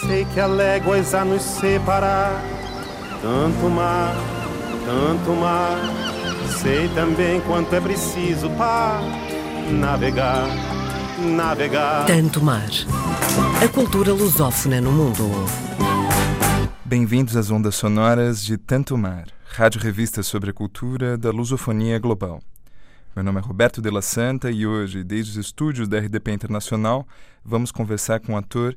Sei 0.00 0.24
que 0.24 0.40
há 0.40 0.46
léguas 0.46 1.14
a 1.14 1.24
nos 1.24 1.42
separar, 1.42 2.42
tanto 3.22 3.70
mar, 3.70 4.14
tanto 4.84 5.32
mar. 5.38 5.78
Sei 6.60 6.88
também 6.88 7.40
quanto 7.42 7.74
é 7.74 7.80
preciso 7.80 8.50
para 8.50 9.00
navegar, 9.70 10.46
navegar. 11.36 12.06
Tanto 12.06 12.42
mar. 12.42 12.68
A 13.62 13.68
cultura 13.68 14.12
lusófona 14.12 14.80
no 14.80 14.90
mundo. 14.90 15.30
Bem-vindos 16.84 17.36
às 17.36 17.50
ondas 17.50 17.76
sonoras 17.76 18.44
de 18.44 18.58
Tanto 18.58 18.98
Mar, 18.98 19.26
rádio 19.44 19.80
revista 19.80 20.22
sobre 20.22 20.50
a 20.50 20.52
cultura 20.52 21.16
da 21.16 21.30
lusofonia 21.30 21.98
global. 21.98 22.40
Meu 23.14 23.24
nome 23.24 23.38
é 23.38 23.42
Roberto 23.42 23.80
de 23.80 23.90
la 23.90 24.02
Santa 24.02 24.50
e 24.50 24.66
hoje, 24.66 25.04
desde 25.04 25.30
os 25.32 25.46
estúdios 25.46 25.86
da 25.86 25.98
RDP 25.98 26.32
Internacional, 26.32 27.06
vamos 27.44 27.70
conversar 27.70 28.18
com 28.18 28.34
o 28.34 28.36
ator 28.36 28.76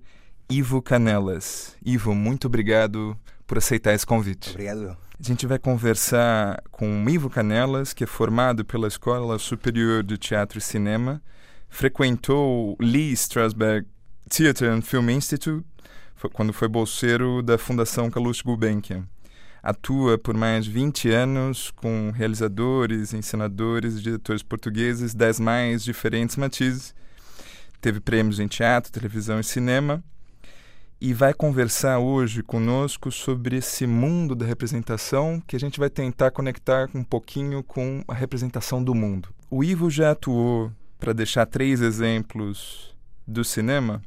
Ivo 0.50 0.82
Canelas. 0.82 1.76
Ivo, 1.86 2.16
muito 2.16 2.48
obrigado 2.48 3.18
por 3.46 3.58
aceitar 3.58 3.94
esse 3.94 4.06
convite. 4.06 4.52
Obrigado. 4.52 4.98
A 5.20 5.24
gente 5.24 5.46
vai 5.46 5.60
conversar 5.60 6.62
com 6.72 7.04
o 7.04 7.10
Ivo 7.10 7.30
Canelas, 7.30 7.92
que 7.92 8.04
é 8.04 8.08
formado 8.08 8.64
pela 8.64 8.88
Escola 8.88 9.40
Superior 9.40 10.04
de 10.04 10.18
Teatro 10.18 10.60
e 10.60 10.62
Cinema, 10.62 11.22
frequentou 11.70 12.74
o 12.74 12.78
Lee 12.80 13.12
Strasberg 13.14 13.88
Theatre 14.30 14.68
and 14.68 14.82
Film 14.82 15.10
Institute, 15.10 15.66
quando 16.34 16.54
foi 16.54 16.68
bolseiro 16.68 17.42
da 17.42 17.58
Fundação 17.58 18.10
Calouste 18.10 18.44
Gulbenkian. 18.44 19.08
Atua 19.62 20.18
por 20.18 20.38
mais 20.38 20.66
de 20.66 20.72
20 20.72 21.10
anos 21.10 21.72
com 21.72 22.12
realizadores, 22.12 23.14
encenadores 23.14 23.98
e 23.98 24.02
diretores 24.02 24.44
portugueses 24.44 25.14
das 25.14 25.40
mais 25.40 25.84
diferentes 25.84 26.36
matizes. 26.36 26.96
Teve 27.82 28.00
prêmios 28.00 28.40
em 28.40 28.48
teatro, 28.48 28.92
televisão 28.92 29.40
e 29.40 29.44
cinema. 29.44 30.04
E 31.00 31.14
vai 31.14 31.32
conversar 31.32 32.00
hoje 32.00 32.42
conosco 32.42 33.12
sobre 33.12 33.58
esse 33.58 33.86
mundo 33.86 34.34
da 34.34 34.48
representação 34.48 35.40
que 35.46 35.56
a 35.56 35.60
gente 35.60 35.80
vai 35.80 35.92
tentar 35.92 36.32
conectar 36.32 36.90
um 36.96 37.04
pouquinho 37.04 37.62
com 37.62 38.04
a 38.08 38.16
representação 38.16 38.84
do 38.84 38.96
mundo. 38.96 39.30
O 39.48 39.64
Ivo 39.64 39.92
já 39.92 40.10
atuou, 40.10 40.72
para 40.98 41.14
deixar 41.14 41.46
três 41.46 41.82
exemplos 41.82 42.96
do 43.28 43.44
cinema, 43.44 44.02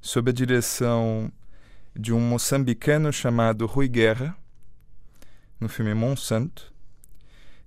sob 0.00 0.30
a 0.30 0.34
direção 0.34 1.30
de 1.94 2.12
um 2.12 2.18
moçambicano 2.18 3.12
chamado 3.12 3.64
Rui 3.64 3.86
Guerra, 3.86 4.36
no 5.60 5.68
filme 5.68 5.94
Monsanto, 5.94 6.72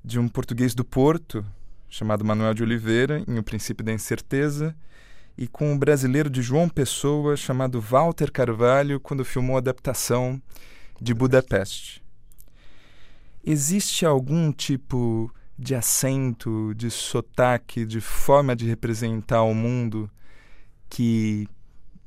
de 0.03 0.19
um 0.19 0.27
português 0.27 0.75
do 0.75 0.83
Porto, 0.83 1.45
chamado 1.87 2.25
Manuel 2.25 2.53
de 2.53 2.63
Oliveira, 2.63 3.23
em 3.25 3.39
O 3.39 3.43
Princípio 3.43 3.85
da 3.85 3.93
Incerteza, 3.93 4.75
e 5.37 5.47
com 5.47 5.71
um 5.71 5.77
brasileiro 5.77 6.29
de 6.29 6.41
João 6.41 6.69
Pessoa, 6.69 7.35
chamado 7.35 7.79
Walter 7.79 8.31
Carvalho, 8.31 8.99
quando 8.99 9.25
filmou 9.25 9.55
a 9.55 9.59
adaptação 9.59 10.41
de 10.99 11.13
Budapeste. 11.13 12.03
Existe 13.43 14.05
algum 14.05 14.51
tipo 14.51 15.33
de 15.57 15.75
acento, 15.75 16.73
de 16.75 16.89
sotaque, 16.89 17.85
de 17.85 18.01
forma 18.01 18.55
de 18.55 18.67
representar 18.67 19.43
o 19.43 19.53
mundo 19.53 20.09
que 20.89 21.47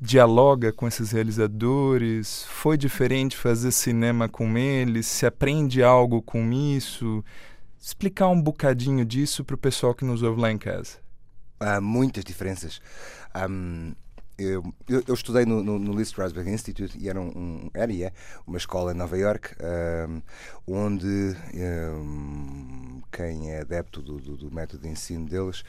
dialoga 0.01 0.73
com 0.73 0.87
esses 0.87 1.11
realizadores? 1.11 2.45
Foi 2.45 2.77
diferente 2.77 3.37
fazer 3.37 3.73
cinema 3.73 4.29
com 4.29 4.57
eles? 4.57 5.07
Se 5.07 5.27
aprende 5.27 5.83
algo 5.83 6.21
com 6.21 6.53
isso? 6.53 7.25
Explicar 7.81 8.29
um 8.29 8.41
bocadinho 8.41 9.05
disso 9.05 9.45
para 9.45 9.55
o 9.55 9.59
pessoal 9.59 9.95
que 9.95 10.05
nos 10.05 10.23
ouve 10.23 10.41
lá 10.41 10.51
em 10.51 10.59
casa. 10.59 11.04
Há 11.65 11.81
muitas 11.81 12.23
diferenças. 12.25 12.79
Um, 13.35 13.95
eu, 14.37 14.63
eu, 14.87 15.03
eu, 15.07 15.15
estudei 15.15 15.47
no, 15.47 15.63
no, 15.63 15.79
no 15.79 15.93
Lee 15.95 16.03
Strasberg 16.03 16.51
Institute 16.51 16.99
e 16.99 17.09
era, 17.09 17.19
um, 17.19 17.71
era 17.73 17.91
e 17.91 18.03
é 18.03 18.13
uma 18.47 18.59
escola 18.59 18.93
em 18.93 18.97
Nova 18.97 19.17
York 19.17 19.55
um, 20.09 20.21
onde 20.67 21.37
um, 21.55 23.01
quem 23.11 23.53
é 23.53 23.61
adepto 23.61 24.03
do, 24.03 24.19
do, 24.19 24.37
do, 24.37 24.55
método 24.55 24.83
de 24.83 24.89
ensino 24.89 25.27
deles, 25.27 25.65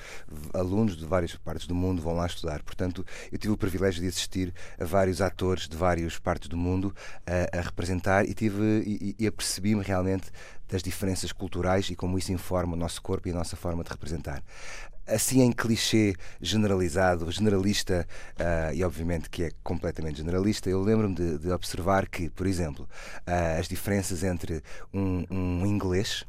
alunos 0.53 0.97
de 0.97 1.05
várias 1.05 1.33
partes 1.35 1.65
do 1.65 1.75
mundo 1.75 2.01
vão 2.01 2.15
lá 2.15 2.25
estudar. 2.25 2.61
Portanto, 2.63 3.05
eu 3.31 3.37
tive 3.37 3.53
o 3.53 3.57
privilégio 3.57 4.01
de 4.01 4.07
assistir 4.07 4.53
a 4.77 4.83
vários 4.83 5.21
atores 5.21 5.69
de 5.69 5.77
várias 5.77 6.17
partes 6.17 6.49
do 6.49 6.57
mundo 6.57 6.93
a, 7.25 7.59
a 7.59 7.61
representar 7.61 8.27
e 8.27 8.33
tive 8.33 8.83
e, 8.85 9.15
e 9.17 9.27
apercebi-me 9.27 9.81
realmente 9.81 10.31
das 10.67 10.81
diferenças 10.81 11.31
culturais 11.31 11.89
e 11.89 11.95
como 11.95 12.17
isso 12.17 12.31
informa 12.31 12.73
o 12.73 12.77
nosso 12.77 13.01
corpo 13.01 13.27
e 13.27 13.31
a 13.31 13.33
nossa 13.33 13.55
forma 13.55 13.83
de 13.83 13.89
representar. 13.89 14.43
Assim 15.07 15.41
em 15.41 15.51
clichê 15.51 16.15
generalizado, 16.41 17.31
generalista, 17.31 18.07
uh, 18.39 18.73
e 18.73 18.83
obviamente 18.83 19.29
que 19.29 19.43
é 19.43 19.51
completamente 19.63 20.17
generalista, 20.17 20.67
eu 20.67 20.81
lembro-me 20.81 21.13
de, 21.13 21.37
de, 21.37 21.51
observar 21.51 22.07
que, 22.07 22.29
por 22.31 22.47
exemplo, 22.47 22.87
uh, 23.27 23.59
as 23.59 23.67
diferenças 23.67 24.23
entre 24.23 24.63
um, 24.91 25.23
um 25.29 25.65
inglês 25.65 26.25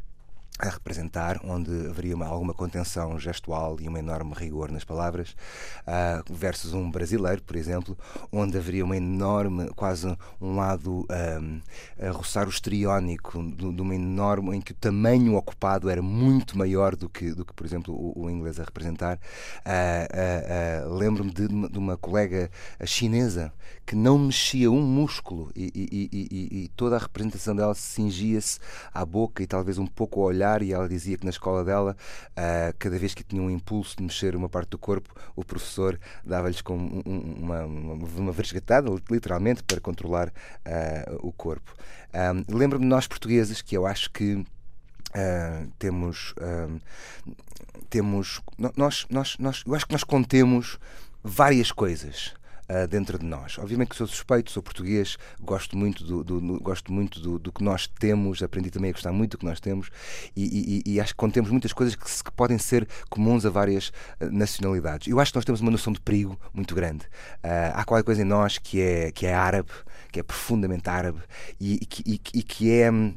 a 0.58 0.70
representar, 0.70 1.38
onde 1.44 1.70
haveria 1.88 2.14
uma, 2.14 2.26
alguma 2.26 2.54
contenção 2.54 3.18
gestual 3.18 3.76
e 3.78 3.88
um 3.88 3.96
enorme 3.96 4.32
rigor 4.34 4.70
nas 4.70 4.84
palavras, 4.84 5.36
uh, 5.82 6.32
versus 6.32 6.72
um 6.72 6.90
brasileiro, 6.90 7.42
por 7.42 7.56
exemplo, 7.56 7.96
onde 8.32 8.56
haveria 8.56 8.84
uma 8.84 8.96
enorme, 8.96 9.68
quase 9.76 10.06
um 10.40 10.56
lado 10.56 11.06
um, 11.10 11.60
a 12.00 12.10
roçar 12.10 12.46
o 12.46 12.50
estriónico, 12.50 13.42
de, 13.52 13.72
de 13.72 13.82
uma 13.82 13.94
enorme, 13.94 14.56
em 14.56 14.60
que 14.60 14.72
o 14.72 14.76
tamanho 14.76 15.34
ocupado 15.34 15.90
era 15.90 16.00
muito 16.00 16.56
maior 16.56 16.96
do 16.96 17.08
que, 17.08 17.32
do 17.32 17.44
que 17.44 17.52
por 17.52 17.66
exemplo, 17.66 17.94
o, 17.94 18.24
o 18.24 18.30
inglês 18.30 18.58
a 18.58 18.64
representar. 18.64 19.18
Uh, 19.58 20.88
uh, 20.88 20.94
Lembro-me 20.96 21.32
de, 21.32 21.48
de, 21.48 21.78
uma 21.78 21.96
colega 21.98 22.50
chinesa 22.84 23.52
que 23.86 23.94
não 23.94 24.18
mexia 24.18 24.68
um 24.68 24.82
músculo 24.82 25.50
e, 25.54 25.70
e, 25.72 26.08
e, 26.12 26.64
e 26.64 26.68
toda 26.70 26.96
a 26.96 26.98
representação 26.98 27.54
dela 27.54 27.72
cingia-se 27.72 28.58
à 28.92 29.06
boca 29.06 29.44
e 29.44 29.46
talvez 29.46 29.78
um 29.78 29.86
pouco 29.86 30.20
ao 30.20 30.26
olhar 30.26 30.60
e 30.60 30.72
ela 30.72 30.88
dizia 30.88 31.16
que 31.16 31.24
na 31.24 31.30
escola 31.30 31.64
dela, 31.64 31.96
uh, 32.32 32.74
cada 32.80 32.98
vez 32.98 33.14
que 33.14 33.22
tinha 33.22 33.40
um 33.40 33.48
impulso 33.48 33.96
de 33.96 34.02
mexer 34.02 34.34
uma 34.34 34.48
parte 34.48 34.70
do 34.70 34.78
corpo, 34.78 35.14
o 35.36 35.44
professor 35.44 36.00
dava-lhes 36.24 36.60
com 36.60 36.76
uma, 36.76 37.64
uma, 37.64 38.34
literalmente, 39.08 39.62
para 39.62 39.80
controlar 39.80 40.28
uh, 40.28 41.18
o 41.20 41.30
corpo. 41.30 41.72
Um, 42.12 42.56
Lembro-me 42.56 42.84
de 42.84 42.90
nós 42.90 43.06
portugueses 43.06 43.62
que 43.62 43.76
eu 43.76 43.86
acho 43.86 44.10
que 44.10 44.34
uh, 44.34 44.44
temos. 45.78 46.34
temos 47.88 48.40
nós, 48.76 49.06
nós, 49.08 49.36
nós, 49.38 49.62
eu 49.64 49.74
acho 49.74 49.86
que 49.86 49.92
nós 49.92 50.02
contemos 50.02 50.76
várias 51.22 51.70
coisas 51.70 52.34
uh, 52.68 52.86
dentro 52.86 53.18
de 53.18 53.24
nós. 53.24 53.58
Obviamente 53.58 53.90
que 53.90 53.96
sou 53.96 54.06
suspeito, 54.06 54.50
sou 54.50 54.62
português, 54.62 55.16
gosto 55.40 55.76
muito 55.76 56.04
do, 56.04 56.24
do, 56.24 56.40
do 56.40 56.60
gosto 56.60 56.92
muito 56.92 57.20
do, 57.20 57.38
do, 57.38 57.52
que 57.52 57.62
nós 57.62 57.86
temos, 57.86 58.42
aprendi 58.42 58.70
também 58.70 58.90
a 58.90 58.92
gostar 58.92 59.12
muito 59.12 59.32
do 59.32 59.38
que 59.38 59.44
nós 59.44 59.60
temos 59.60 59.90
e, 60.36 60.82
e, 60.86 60.94
e 60.94 61.00
acho 61.00 61.12
que 61.12 61.16
contemos 61.18 61.50
muitas 61.50 61.72
coisas 61.72 61.94
que, 61.94 62.04
que, 62.04 62.32
podem 62.32 62.58
ser 62.58 62.86
comuns 63.08 63.46
a 63.46 63.50
várias 63.50 63.88
uh, 64.20 64.30
nacionalidades. 64.30 65.08
Eu 65.08 65.20
acho 65.20 65.32
que 65.32 65.38
nós 65.38 65.44
temos 65.44 65.60
uma 65.60 65.70
noção 65.70 65.92
de 65.92 66.00
perigo 66.00 66.38
muito 66.52 66.74
grande. 66.74 67.04
Uh, 67.44 67.72
há 67.74 67.84
qualquer 67.84 68.04
coisa 68.04 68.22
em 68.22 68.26
nós 68.26 68.58
que 68.58 68.80
é, 68.80 69.10
que 69.10 69.26
é 69.26 69.34
árabe, 69.34 69.70
que 70.12 70.20
é 70.20 70.22
profundamente 70.22 70.88
árabe 70.88 71.20
e, 71.60 71.80
e, 72.04 72.20
e 72.34 72.42
que 72.42 72.70
é. 72.72 72.90
Hum, 72.90 73.14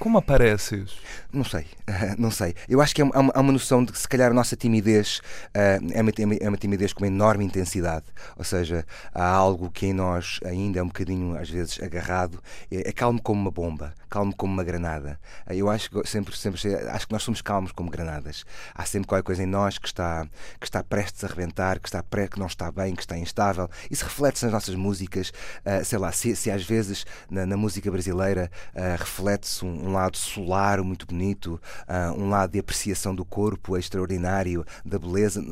como 0.00 0.16
aparece 0.16 0.76
isso? 0.76 0.96
Não 1.30 1.44
sei, 1.44 1.66
não 2.18 2.30
sei. 2.30 2.54
Eu 2.66 2.80
acho 2.80 2.94
que 2.94 3.02
há 3.02 3.04
uma, 3.04 3.32
há 3.34 3.40
uma 3.40 3.52
noção 3.52 3.84
de 3.84 3.92
que 3.92 3.98
se 3.98 4.08
calhar 4.08 4.30
a 4.30 4.34
nossa 4.34 4.56
timidez 4.56 5.20
uh, 5.54 5.92
é, 5.92 6.00
uma, 6.00 6.34
é 6.34 6.56
timidez 6.56 6.94
com 6.94 7.04
uma 7.04 7.06
enorme 7.06 7.44
intensidade. 7.44 8.06
Ou 8.34 8.42
seja, 8.42 8.86
há 9.14 9.28
algo 9.28 9.70
que 9.70 9.86
em 9.86 9.92
nós 9.92 10.40
ainda 10.42 10.80
é 10.80 10.82
um 10.82 10.86
bocadinho, 10.86 11.38
às 11.38 11.50
vezes, 11.50 11.80
agarrado. 11.82 12.42
É, 12.72 12.88
é 12.88 12.92
calmo 12.92 13.20
como 13.20 13.42
uma 13.42 13.50
bomba, 13.50 13.92
calmo 14.08 14.34
como 14.34 14.54
uma 14.54 14.64
granada. 14.64 15.20
Uh, 15.46 15.52
eu 15.52 15.68
acho 15.68 15.90
que 15.90 16.08
sempre, 16.08 16.34
sempre 16.34 16.58
acho 16.88 17.06
que 17.06 17.12
nós 17.12 17.22
somos 17.22 17.42
calmos 17.42 17.70
como 17.70 17.90
granadas. 17.90 18.46
Há 18.74 18.86
sempre 18.86 19.06
qualquer 19.06 19.24
coisa 19.24 19.42
em 19.42 19.46
nós 19.46 19.76
que 19.76 19.86
está, 19.86 20.26
que 20.58 20.64
está 20.64 20.82
prestes 20.82 21.22
a 21.24 21.26
rebentar, 21.26 21.78
que, 21.78 21.88
está 21.88 22.02
que 22.02 22.40
não 22.40 22.46
está 22.46 22.72
bem, 22.72 22.94
que 22.94 23.02
está 23.02 23.18
instável. 23.18 23.68
Isso 23.90 24.04
reflete-se 24.04 24.46
nas 24.46 24.54
nossas 24.54 24.74
músicas. 24.74 25.28
Uh, 25.28 25.84
sei 25.84 25.98
lá, 25.98 26.10
se, 26.10 26.34
se 26.34 26.50
às 26.50 26.64
vezes 26.64 27.04
na, 27.30 27.44
na 27.44 27.56
música 27.58 27.90
brasileira 27.90 28.50
reflete-se 28.98 29.64
um 29.64 29.89
um 29.90 29.94
lado 29.94 30.16
solar 30.16 30.82
muito 30.82 31.06
bonito, 31.06 31.60
uh, 31.88 32.20
um 32.20 32.28
lado 32.28 32.52
de 32.52 32.58
apreciação 32.58 33.14
do 33.14 33.24
corpo 33.24 33.76
extraordinário, 33.76 34.64
da 34.84 34.98
beleza. 34.98 35.42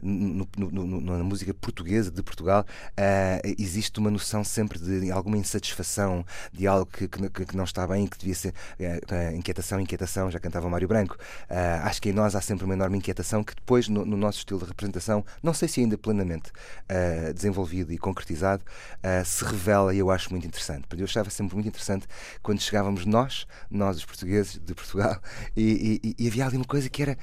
No, 0.00 0.48
no, 0.56 0.70
no, 0.70 1.00
na 1.00 1.24
música 1.24 1.52
portuguesa 1.52 2.10
de 2.10 2.22
Portugal 2.22 2.64
uh, 2.92 3.54
existe 3.58 3.98
uma 3.98 4.10
noção 4.10 4.44
sempre 4.44 4.78
de 4.78 5.10
alguma 5.10 5.36
insatisfação, 5.36 6.24
de 6.52 6.66
algo 6.66 6.86
que, 6.86 7.08
que, 7.08 7.46
que 7.46 7.56
não 7.56 7.64
está 7.64 7.86
bem 7.86 8.06
que 8.06 8.18
devia 8.18 8.34
ser 8.34 8.54
inquietação, 9.34 9.80
inquietação, 9.80 10.30
já 10.30 10.38
cantava 10.38 10.68
Mário 10.68 10.86
Branco. 10.86 11.16
acho 11.82 12.00
que 12.00 12.10
em 12.10 12.12
nós 12.12 12.34
há 12.34 12.40
sempre 12.40 12.64
uma 12.64 12.74
enorme 12.74 12.98
inquietação 12.98 13.42
que 13.42 13.54
depois, 13.54 13.88
no, 13.88 14.04
nosso 14.04 14.38
estilo 14.38 14.60
de 14.60 14.66
representação, 14.66 15.24
não 15.42 15.52
sei 15.52 15.68
se 15.68 15.80
ainda 15.80 15.98
plenamente 15.98 16.52
desenvolvido 17.34 17.92
e 17.92 17.98
concretizado, 17.98 18.62
se 19.24 19.44
revela 19.44 19.94
e 19.94 19.98
eu 19.98 20.10
acho 20.10 20.30
muito 20.30 20.46
interessante. 20.46 20.86
Porque 20.86 21.02
eu 21.02 21.06
achava 21.06 21.30
sempre 21.30 21.54
muito 21.54 21.68
interessante 21.68 22.06
quando 22.42 22.60
chegávamos 22.60 23.06
nós 23.06 23.39
nós, 23.70 23.98
os 23.98 24.04
portugueses 24.04 24.58
de 24.58 24.74
Portugal, 24.74 25.20
e, 25.56 26.00
e, 26.02 26.24
e 26.24 26.28
havia 26.28 26.46
ali 26.46 26.56
uma 26.56 26.64
coisa 26.64 26.88
que 26.88 27.02
era 27.02 27.16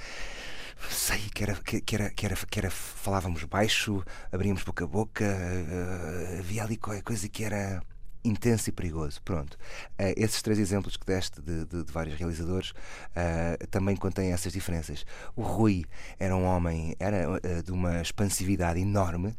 sei 0.90 1.30
que 1.34 1.44
era, 1.44 1.56
que, 1.56 1.96
era, 1.96 2.10
que, 2.12 2.26
era, 2.26 2.36
que 2.36 2.60
era 2.60 2.70
falávamos 2.70 3.44
baixo, 3.46 4.04
abríamos 4.32 4.64
boca 4.64 4.84
a 4.84 4.88
boca, 4.88 5.26
uh, 5.26 6.40
havia 6.40 6.64
ali 6.64 6.78
coisa 6.78 7.28
que 7.28 7.44
era 7.44 7.82
intenso 8.28 8.70
e 8.70 8.72
perigoso. 8.72 9.22
Pronto. 9.24 9.56
Uh, 10.00 10.14
esses 10.16 10.42
três 10.42 10.60
exemplos 10.60 10.98
que 10.98 11.06
deste 11.06 11.42
de, 11.42 11.66
de, 11.66 11.84
de 11.84 11.92
vários 11.92 12.18
realizadores 12.18 12.72
uh, 12.72 13.68
também 13.70 13.96
contêm 13.96 14.32
essas 14.32 14.54
diferenças. 14.54 15.06
O 15.36 15.42
Rui 15.42 15.86
era 16.20 16.36
um 16.36 16.46
homem 16.46 16.96
era 17.00 17.30
uh, 17.30 17.64
de 17.64 17.72
uma 17.72 18.02
expansividade 18.02 18.80
enorme 18.80 19.36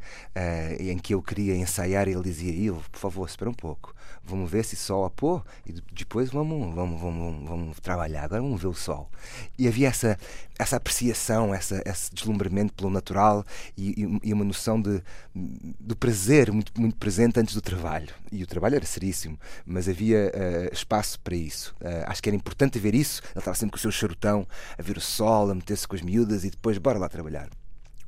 em 0.80 0.98
que 0.98 1.14
eu 1.14 1.22
queria 1.22 1.56
ensaiar 1.56 2.08
e 2.08 2.12
ele 2.12 2.22
dizia: 2.22 2.52
Ivo, 2.52 2.82
por 2.90 2.98
favor, 2.98 3.28
espera 3.28 3.50
um 3.50 3.54
pouco, 3.54 3.94
vamos 4.24 4.50
ver 4.50 4.64
se 4.64 4.76
sol 4.76 5.04
a 5.04 5.10
pôr 5.10 5.44
e 5.66 5.72
depois 5.92 6.30
vamos, 6.30 6.74
vamos, 6.74 7.00
vamos, 7.00 7.48
vamos 7.48 7.80
trabalhar. 7.80 8.24
Agora 8.24 8.42
vamos 8.42 8.60
ver 8.60 8.68
o 8.68 8.74
sol. 8.74 9.10
E 9.58 9.66
havia 9.66 9.88
essa, 9.88 10.18
essa 10.58 10.76
apreciação, 10.76 11.54
essa, 11.54 11.82
esse 11.84 12.14
deslumbramento 12.14 12.74
pelo 12.74 12.90
natural 12.90 13.44
e, 13.76 14.20
e, 14.22 14.32
uma 14.32 14.44
noção 14.44 14.80
de, 14.80 15.02
do 15.34 15.96
prazer 15.96 16.52
muito, 16.52 16.72
muito 16.78 16.96
presente 16.96 17.38
antes 17.40 17.54
do 17.54 17.62
trabalho. 17.62 18.08
E 18.30 18.42
o 18.42 18.46
trabalho 18.46 18.76
era 18.78 18.86
seríssimo, 18.86 19.38
mas 19.64 19.88
havia 19.88 20.32
uh, 20.34 20.72
espaço 20.72 21.20
para 21.20 21.36
isso. 21.36 21.74
Uh, 21.80 22.04
acho 22.06 22.22
que 22.22 22.28
era 22.28 22.36
importante 22.36 22.78
ver 22.78 22.94
isso. 22.94 23.20
Ele 23.22 23.38
estava 23.38 23.56
sempre 23.56 23.72
com 23.72 23.76
o 23.76 23.80
seu 23.80 23.90
charutão, 23.90 24.46
a 24.78 24.82
ver 24.82 24.96
o 24.96 25.00
sol, 25.00 25.50
a 25.50 25.54
meter-se 25.54 25.86
com 25.86 25.96
as 25.96 26.02
miúdas 26.02 26.44
e 26.44 26.50
depois, 26.50 26.78
bora 26.78 26.98
lá 26.98 27.08
trabalhar. 27.08 27.48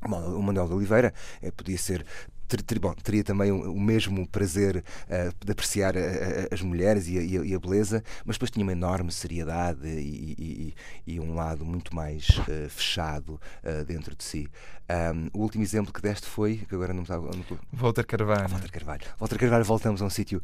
O 0.03 0.41
Manuel 0.41 0.67
de 0.67 0.73
Oliveira 0.73 1.13
eh, 1.43 1.51
podia 1.51 1.77
ser 1.77 2.03
ter, 2.51 2.61
ter, 2.61 2.79
bom, 2.79 2.93
teria 2.93 3.23
também 3.23 3.49
o, 3.49 3.71
o 3.71 3.79
mesmo 3.79 4.27
prazer 4.27 4.77
uh, 4.77 5.45
de 5.45 5.51
apreciar 5.51 5.95
a, 5.95 5.99
a, 5.99 6.53
as 6.53 6.61
mulheres 6.61 7.07
e 7.07 7.17
a, 7.17 7.21
e 7.21 7.55
a, 7.55 7.59
beleza, 7.59 8.03
mas 8.25 8.35
depois 8.35 8.51
tinha 8.51 8.63
uma 8.63 8.73
enorme 8.73 9.11
seriedade 9.11 9.87
e, 9.87 10.73
e, 11.07 11.13
e 11.13 11.19
um 11.19 11.33
lado 11.33 11.65
muito 11.65 11.95
mais 11.95 12.27
uh, 12.27 12.69
fechado 12.69 13.39
uh, 13.63 13.85
dentro 13.85 14.15
de 14.15 14.23
si. 14.23 14.49
Um, 14.91 15.29
o 15.39 15.43
último 15.43 15.63
exemplo 15.63 15.93
que 15.93 16.01
deste 16.01 16.27
foi, 16.27 16.57
que 16.67 16.75
agora 16.75 16.93
não 16.93 17.03
estava. 17.03 17.31
Walter 17.71 18.05
Carvalho. 18.05 18.49
Walter 18.49 18.71
Carvalho. 18.71 19.01
Walter 19.17 19.37
Carvalho, 19.37 19.63
voltamos 19.63 20.01
a 20.01 20.05
um 20.05 20.09
sítio 20.09 20.41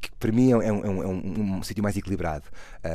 que 0.00 0.10
para 0.18 0.32
mim 0.32 0.52
é 0.52 0.56
um, 0.56 0.62
é 0.62 0.72
um, 0.72 1.02
é 1.02 1.06
um, 1.06 1.56
um 1.58 1.62
sítio 1.62 1.82
mais 1.82 1.94
equilibrado, 1.94 2.46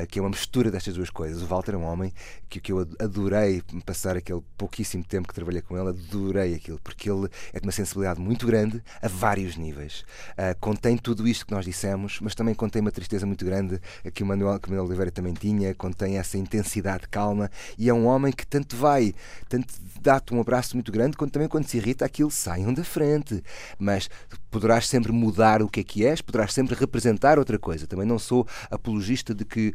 que 0.10 0.18
é 0.18 0.22
uma 0.24 0.32
mistura 0.32 0.72
destas 0.72 0.96
duas 0.96 1.12
coisas. 1.12 1.44
O 1.44 1.46
Walter 1.46 1.76
é 1.76 1.78
um 1.78 1.84
homem 1.84 2.12
que, 2.50 2.60
que 2.60 2.72
eu 2.72 2.80
adorei 3.00 3.62
passar 3.86 4.18
aquele 4.18 4.42
pouquíssimo 4.58 5.04
tempo 5.04 5.28
que 5.28 5.36
trabalhei 5.36 5.62
com 5.62 5.78
ele, 5.78 5.90
adorei 5.90 6.56
aquilo, 6.56 6.80
porque 6.84 7.12
ele 7.12 7.30
é 7.52 7.60
de 7.60 7.68
uma 7.68 7.72
sensibilidade 7.86 8.20
muito 8.20 8.46
grande 8.46 8.82
a 9.02 9.08
vários 9.08 9.56
níveis. 9.56 10.06
Uh, 10.32 10.58
contém 10.60 10.98
tudo 10.98 11.28
isto 11.28 11.46
que 11.46 11.54
nós 11.54 11.66
dissemos, 11.66 12.20
mas 12.22 12.36
também 12.36 12.54
contém 12.54 12.82
uma 12.82 12.92
tristeza 12.92 13.26
muito 13.26 13.46
grande 13.46 13.80
que 14.14 14.24
o 14.24 14.26
Manuel, 14.26 14.60
que 14.60 14.68
o 14.68 14.72
Manuel 14.72 14.88
Oliveira 14.88 15.12
também 15.12 15.34
tinha, 15.34 15.74
contém 15.76 16.18
essa 16.18 16.38
intensidade 16.38 17.08
calma 17.08 17.50
e 17.78 17.90
é 17.90 17.94
um 17.94 18.06
homem 18.06 18.32
que 18.32 18.46
tanto 18.46 18.76
vai, 18.76 19.14
tanto 19.48 19.74
dá-te 20.02 20.34
um 20.34 20.42
abraço 20.42 20.76
muito 20.76 20.92
grande, 20.92 21.18
quando 21.18 21.32
também 21.32 21.48
quando 21.48 21.66
se 21.66 21.78
irrita 21.78 22.06
aquilo 22.06 22.30
saiam 22.30 22.74
da 22.74 22.84
frente. 22.84 23.44
Mas 23.78 24.10
poderás 24.52 24.88
sempre 24.88 25.12
mudar 25.12 25.62
o 25.62 25.68
que 25.68 25.80
é 25.80 25.84
que 25.84 26.06
és, 26.06 26.22
poderás 26.22 26.54
sempre 26.54 26.76
representar 26.76 27.40
outra 27.40 27.58
coisa. 27.58 27.88
Também 27.88 28.06
não 28.06 28.20
sou 28.20 28.48
apologista 28.70 29.34
de 29.34 29.46
que 29.46 29.70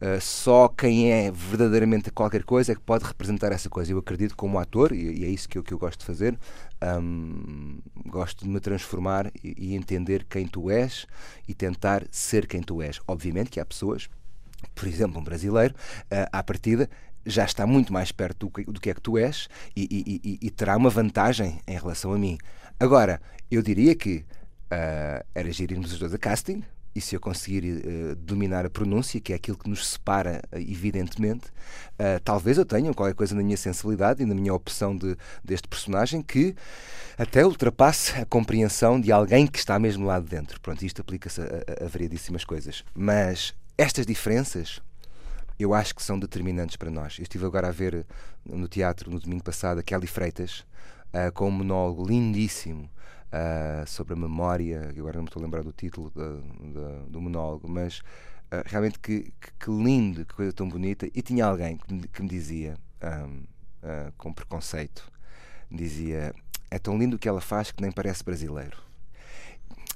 uh, 0.00 0.20
só 0.20 0.68
quem 0.68 1.12
é 1.12 1.30
verdadeiramente 1.30 2.10
qualquer 2.10 2.44
coisa 2.44 2.72
é 2.72 2.74
que 2.74 2.80
pode 2.80 3.04
representar 3.04 3.52
essa 3.52 3.68
coisa. 3.68 3.92
Eu 3.92 3.98
acredito 3.98 4.36
como 4.36 4.58
ator, 4.58 4.92
e, 4.92 5.20
e 5.20 5.24
é 5.24 5.28
isso 5.28 5.48
que 5.48 5.58
eu, 5.58 5.62
que 5.62 5.72
eu 5.72 5.78
gosto 5.78 6.00
de 6.00 6.06
fazer, 6.06 6.38
gosto 8.06 8.44
de 8.44 8.50
me 8.50 8.60
transformar 8.60 9.30
e, 9.42 9.54
e, 9.56 9.74
entender 9.74 10.24
quem 10.28 10.46
tu 10.46 10.70
és 10.70 11.06
e 11.46 11.54
tentar 11.54 12.04
ser 12.10 12.46
quem 12.46 12.62
tu 12.62 12.82
és. 12.82 13.00
Obviamente 13.06 13.50
que 13.50 13.60
há 13.60 13.64
pessoas, 13.64 14.08
por 14.74 14.88
exemplo, 14.88 15.20
um 15.20 15.24
brasileiro, 15.24 15.74
uh, 15.74 16.28
à 16.32 16.42
partida, 16.42 16.88
já 17.24 17.44
está 17.44 17.66
muito 17.66 17.92
mais 17.92 18.10
perto 18.10 18.46
do 18.46 18.50
que, 18.50 18.64
do 18.64 18.80
que 18.80 18.90
é 18.90 18.94
que 18.94 19.00
tu 19.00 19.16
és 19.16 19.48
e, 19.76 20.20
e, 20.22 20.38
e, 20.42 20.50
terá 20.50 20.76
uma 20.76 20.90
vantagem 20.90 21.60
em 21.66 21.76
relação 21.76 22.12
a 22.12 22.18
mim. 22.18 22.36
Agora, 22.80 23.20
eu 23.50 23.62
diria 23.62 23.94
que 23.94 24.18
uh, 24.18 25.24
era 25.34 25.52
gerirmos 25.52 25.92
os 25.92 25.98
dois 25.98 26.12
a 26.12 26.18
casting, 26.18 26.64
e 26.94 27.00
se 27.00 27.16
eu 27.16 27.20
conseguir 27.20 27.64
uh, 27.64 28.16
dominar 28.16 28.66
a 28.66 28.70
pronúncia, 28.70 29.20
que 29.20 29.32
é 29.32 29.36
aquilo 29.36 29.56
que 29.56 29.68
nos 29.68 29.86
separa, 29.88 30.42
uh, 30.52 30.58
evidentemente, 30.58 31.46
uh, 31.46 32.20
talvez 32.22 32.58
eu 32.58 32.66
tenha 32.66 32.92
qualquer 32.92 33.14
coisa 33.14 33.34
na 33.34 33.42
minha 33.42 33.56
sensibilidade 33.56 34.22
e 34.22 34.26
na 34.26 34.34
minha 34.34 34.52
opção 34.52 34.94
de, 34.96 35.16
deste 35.42 35.66
personagem 35.68 36.22
que 36.22 36.54
até 37.16 37.44
ultrapasse 37.46 38.20
a 38.20 38.26
compreensão 38.26 39.00
de 39.00 39.10
alguém 39.10 39.46
que 39.46 39.58
está 39.58 39.78
mesmo 39.78 40.06
lá 40.06 40.20
dentro. 40.20 40.60
Pronto, 40.60 40.84
isto 40.84 41.00
aplica-se 41.00 41.40
a, 41.40 41.44
a, 41.44 41.84
a 41.84 41.88
variedíssimas 41.88 42.44
coisas. 42.44 42.84
Mas 42.94 43.54
estas 43.78 44.04
diferenças 44.04 44.80
eu 45.58 45.72
acho 45.72 45.94
que 45.94 46.02
são 46.02 46.18
determinantes 46.18 46.76
para 46.76 46.90
nós. 46.90 47.18
Eu 47.18 47.22
estive 47.22 47.46
agora 47.46 47.68
a 47.68 47.70
ver 47.70 48.04
no 48.44 48.66
teatro, 48.66 49.10
no 49.10 49.20
domingo 49.20 49.44
passado, 49.44 49.78
a 49.78 49.82
Kelly 49.82 50.08
Freitas, 50.08 50.64
com 51.34 51.46
um 51.46 51.52
monólogo 51.52 52.04
lindíssimo 52.08 52.90
uh, 53.32 53.86
sobre 53.86 54.14
a 54.14 54.16
memória, 54.16 54.88
agora 54.96 55.16
não 55.16 55.22
me 55.22 55.28
estou 55.28 55.40
a 55.40 55.44
lembrar 55.44 55.62
do 55.62 55.72
título 55.72 56.12
do 57.08 57.20
monólogo, 57.20 57.68
mas 57.68 57.98
uh, 57.98 58.62
realmente 58.66 58.98
que, 58.98 59.32
que, 59.40 59.52
que, 59.58 59.70
lindo, 59.70 60.24
que 60.24 60.34
coisa 60.34 60.52
tão 60.52 60.68
bonita. 60.68 61.06
E 61.14 61.22
tinha 61.22 61.46
alguém 61.46 61.76
que 61.76 61.92
me, 61.92 62.08
que 62.08 62.22
me 62.22 62.28
dizia, 62.28 62.76
um, 63.02 63.42
ah, 63.82 64.12
com 64.16 64.32
preconceito, 64.32 65.10
dizia: 65.70 66.32
É 66.70 66.78
tão 66.78 66.96
lindo 66.96 67.16
o 67.16 67.18
que 67.18 67.28
ela 67.28 67.40
faz 67.40 67.72
que 67.72 67.82
nem 67.82 67.90
parece 67.90 68.22
brasileiro. 68.22 68.76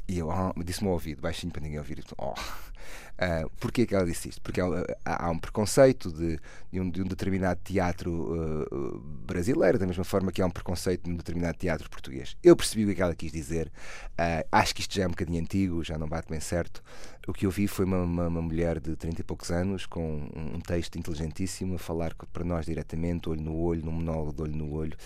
E 0.08 0.18
eu 0.18 0.28
oh, 0.28 0.62
disse-me 0.62 0.86
ao 0.86 0.94
ouvido, 0.94 1.20
baixinho 1.20 1.52
para 1.52 1.62
ninguém 1.62 1.78
ouvir. 1.78 2.04
Oh. 2.16 2.30
Uh, 2.30 3.50
Porquê 3.58 3.84
que 3.84 3.94
ela 3.94 4.04
disse 4.04 4.28
isto? 4.28 4.40
Porque 4.40 4.60
ela, 4.60 4.84
há, 5.04 5.26
há, 5.26 5.30
um 5.30 5.38
preconceito 5.38 6.12
de, 6.12 6.38
de, 6.70 6.80
um, 6.80 6.88
de, 6.88 7.02
um, 7.02 7.06
determinado 7.06 7.60
teatro 7.64 8.12
uh, 8.12 9.00
brasileiro, 9.00 9.78
da 9.78 9.86
mesma 9.86 10.04
forma 10.04 10.30
que 10.30 10.40
há 10.40 10.46
um 10.46 10.50
preconceito 10.50 11.04
de 11.04 11.10
um 11.10 11.16
determinado 11.16 11.58
teatro 11.58 11.90
português. 11.90 12.36
Eu 12.40 12.54
percebi 12.54 12.88
o 12.88 12.94
que 12.94 13.02
ela 13.02 13.16
quis 13.16 13.32
dizer. 13.32 13.66
Uh, 14.12 14.46
acho 14.52 14.74
que 14.76 14.80
isto 14.82 14.94
já 14.94 15.02
é 15.02 15.06
um 15.06 15.10
bocadinho 15.10 15.40
antigo, 15.40 15.82
já 15.82 15.98
não 15.98 16.08
bate 16.08 16.28
bem 16.30 16.38
certo. 16.38 16.82
O 17.26 17.32
que 17.32 17.44
eu 17.44 17.50
vi 17.50 17.66
foi 17.66 17.84
uma, 17.84 18.02
uma, 18.02 18.28
uma 18.28 18.42
mulher 18.42 18.78
de 18.78 18.94
30 18.94 19.20
e 19.20 19.24
poucos 19.24 19.50
anos, 19.50 19.86
com 19.86 20.28
um, 20.36 20.60
texto 20.60 20.96
inteligentíssimo, 20.96 21.74
a 21.74 21.78
falar 21.78 22.14
para 22.32 22.44
nós 22.44 22.66
diretamente, 22.66 23.28
olho 23.28 23.42
no 23.42 23.56
olho, 23.56 23.84
num 23.84 23.90
monólogo 23.90 24.32
de 24.32 24.42
olho 24.42 24.56
no 24.56 24.72
olho. 24.72 24.96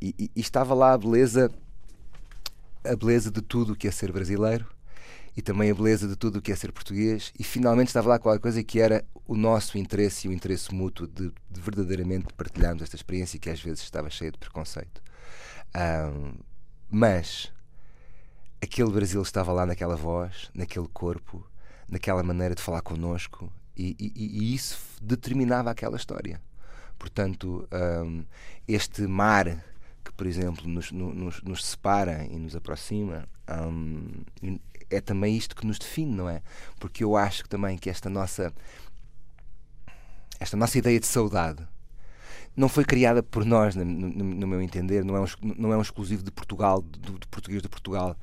E, 0.00 0.14
e, 0.16 0.30
e 0.36 0.40
estava 0.40 0.72
lá 0.72 0.92
a 0.92 0.98
beleza 0.98 1.50
a 2.92 2.96
beleza 2.96 3.30
de 3.30 3.42
tudo 3.42 3.72
o 3.72 3.76
que 3.76 3.88
é 3.88 3.90
ser 3.90 4.12
brasileiro 4.12 4.66
e 5.36 5.42
também 5.42 5.70
a 5.70 5.74
beleza 5.74 6.08
de 6.08 6.16
tudo 6.16 6.38
o 6.38 6.42
que 6.42 6.50
é 6.50 6.56
ser 6.56 6.72
português. 6.72 7.32
E 7.38 7.44
finalmente 7.44 7.88
estava 7.88 8.08
lá 8.08 8.18
qualquer 8.18 8.40
coisa 8.40 8.62
que 8.62 8.80
era 8.80 9.04
o 9.26 9.36
nosso 9.36 9.76
interesse 9.76 10.26
e 10.26 10.30
o 10.30 10.32
interesse 10.32 10.74
mútuo 10.74 11.06
de, 11.06 11.32
de 11.50 11.60
verdadeiramente 11.60 12.32
partilharmos 12.34 12.82
esta 12.82 12.96
experiência 12.96 13.38
que 13.38 13.50
às 13.50 13.60
vezes 13.60 13.82
estava 13.82 14.08
cheia 14.08 14.30
de 14.30 14.38
preconceito. 14.38 15.02
Um, 15.74 16.34
mas 16.90 17.52
aquele 18.62 18.90
Brasil 18.90 19.20
estava 19.20 19.52
lá 19.52 19.66
naquela 19.66 19.96
voz, 19.96 20.50
naquele 20.54 20.88
corpo, 20.88 21.46
naquela 21.88 22.22
maneira 22.22 22.54
de 22.54 22.62
falar 22.62 22.80
connosco 22.80 23.52
e, 23.76 23.94
e, 23.98 24.12
e 24.16 24.54
isso 24.54 24.78
determinava 25.02 25.70
aquela 25.70 25.96
história. 25.96 26.40
Portanto, 26.98 27.68
um, 28.04 28.24
este 28.66 29.02
mar 29.02 29.62
por 30.16 30.26
exemplo, 30.26 30.66
nos, 30.68 30.90
nos, 30.90 31.42
nos 31.42 31.64
separa 31.64 32.24
e 32.24 32.38
nos 32.38 32.56
aproxima, 32.56 33.28
um, 33.48 34.08
é 34.90 35.00
também 35.00 35.36
isto 35.36 35.54
que 35.54 35.66
nos 35.66 35.78
define, 35.78 36.14
não 36.14 36.28
é? 36.28 36.42
Porque 36.78 37.04
eu 37.04 37.16
acho 37.16 37.42
que 37.42 37.48
também 37.48 37.76
que 37.76 37.90
esta 37.90 38.08
nossa 38.08 38.52
esta 40.38 40.56
nossa 40.56 40.76
ideia 40.78 41.00
de 41.00 41.06
saudade 41.06 41.66
não 42.56 42.68
foi 42.68 42.84
criada 42.84 43.22
por 43.22 43.44
nós, 43.44 43.74
no, 43.74 43.84
no, 43.84 44.24
no 44.24 44.46
meu 44.46 44.62
entender, 44.62 45.04
não 45.04 45.16
é 45.16 45.20
um, 45.20 45.26
não 45.56 45.72
é 45.72 45.76
um 45.76 45.82
exclusivo 45.82 46.22
de 46.22 46.30
Portugal, 46.30 46.80
do, 46.80 47.18
do 47.18 47.28
português 47.28 47.62
de 47.62 47.68
Portugal. 47.68 48.16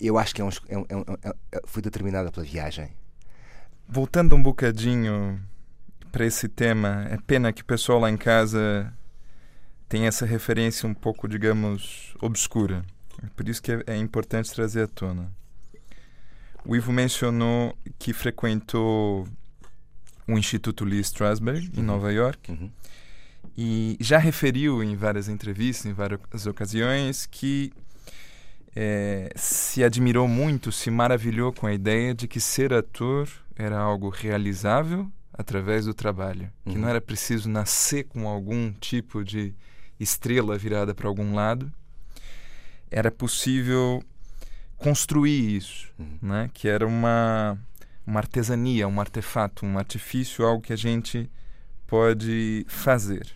Eu 0.00 0.18
acho 0.18 0.34
que 0.34 0.40
é 0.40 0.44
um, 0.44 0.48
é 0.68 0.78
um, 0.78 0.84
é, 1.22 1.34
é 1.52 1.60
foi 1.66 1.82
determinada 1.82 2.32
pela 2.32 2.44
viagem. 2.44 2.88
Voltando 3.86 4.34
um 4.34 4.42
bocadinho 4.42 5.40
para 6.10 6.24
esse 6.24 6.48
tema, 6.48 7.06
é 7.10 7.18
pena 7.18 7.52
que 7.52 7.62
o 7.62 7.64
pessoal 7.64 8.00
lá 8.00 8.10
em 8.10 8.16
casa 8.16 8.92
tem 9.88 10.06
essa 10.06 10.26
referência 10.26 10.88
um 10.88 10.94
pouco, 10.94 11.28
digamos, 11.28 12.14
obscura. 12.20 12.84
Por 13.34 13.48
isso 13.48 13.62
que 13.62 13.72
é, 13.72 13.82
é 13.86 13.96
importante 13.96 14.52
trazer 14.52 14.82
à 14.82 14.86
tona. 14.86 15.32
O 16.64 16.74
Ivo 16.74 16.92
mencionou 16.92 17.76
que 17.98 18.12
frequentou 18.12 19.26
o 20.26 20.32
Instituto 20.32 20.84
Lee 20.84 21.00
Strasberg, 21.00 21.70
em 21.74 21.80
uhum. 21.80 21.86
Nova 21.86 22.12
York, 22.12 22.50
uhum. 22.50 22.70
e 23.56 23.96
já 24.00 24.18
referiu 24.18 24.82
em 24.82 24.96
várias 24.96 25.28
entrevistas, 25.28 25.86
em 25.86 25.92
várias 25.92 26.46
ocasiões, 26.46 27.26
que 27.26 27.72
é, 28.74 29.30
se 29.36 29.84
admirou 29.84 30.26
muito, 30.26 30.72
se 30.72 30.90
maravilhou 30.90 31.52
com 31.52 31.66
a 31.66 31.72
ideia 31.72 32.12
de 32.12 32.26
que 32.26 32.40
ser 32.40 32.74
ator 32.74 33.28
era 33.54 33.78
algo 33.78 34.08
realizável 34.08 35.10
através 35.32 35.84
do 35.84 35.94
trabalho, 35.94 36.50
uhum. 36.64 36.72
que 36.72 36.78
não 36.78 36.88
era 36.88 37.00
preciso 37.00 37.48
nascer 37.48 38.04
com 38.04 38.26
algum 38.26 38.72
tipo 38.72 39.24
de 39.24 39.54
estrela 39.98 40.56
virada 40.58 40.94
para 40.94 41.08
algum 41.08 41.34
lado, 41.34 41.72
era 42.90 43.10
possível 43.10 44.02
construir 44.76 45.56
isso, 45.56 45.88
uhum. 45.98 46.18
né? 46.22 46.50
que 46.52 46.68
era 46.68 46.86
uma, 46.86 47.58
uma 48.06 48.20
artesania, 48.20 48.86
um 48.86 49.00
artefato, 49.00 49.64
um 49.64 49.78
artifício, 49.78 50.44
algo 50.44 50.62
que 50.62 50.72
a 50.72 50.76
gente 50.76 51.30
pode 51.86 52.64
fazer. 52.68 53.26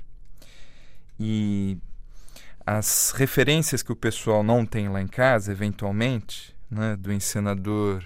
E 1.19 1.79
as 2.67 3.12
referências 3.17 3.83
que 3.83 3.93
o 3.93 3.97
pessoal 3.97 4.43
não 4.43 4.64
tem 4.64 4.88
lá 4.88 5.00
em 5.00 5.07
casa, 5.07 5.52
eventualmente, 5.52 6.55
né, 6.71 6.97
do 6.97 7.12
encenador 7.12 8.02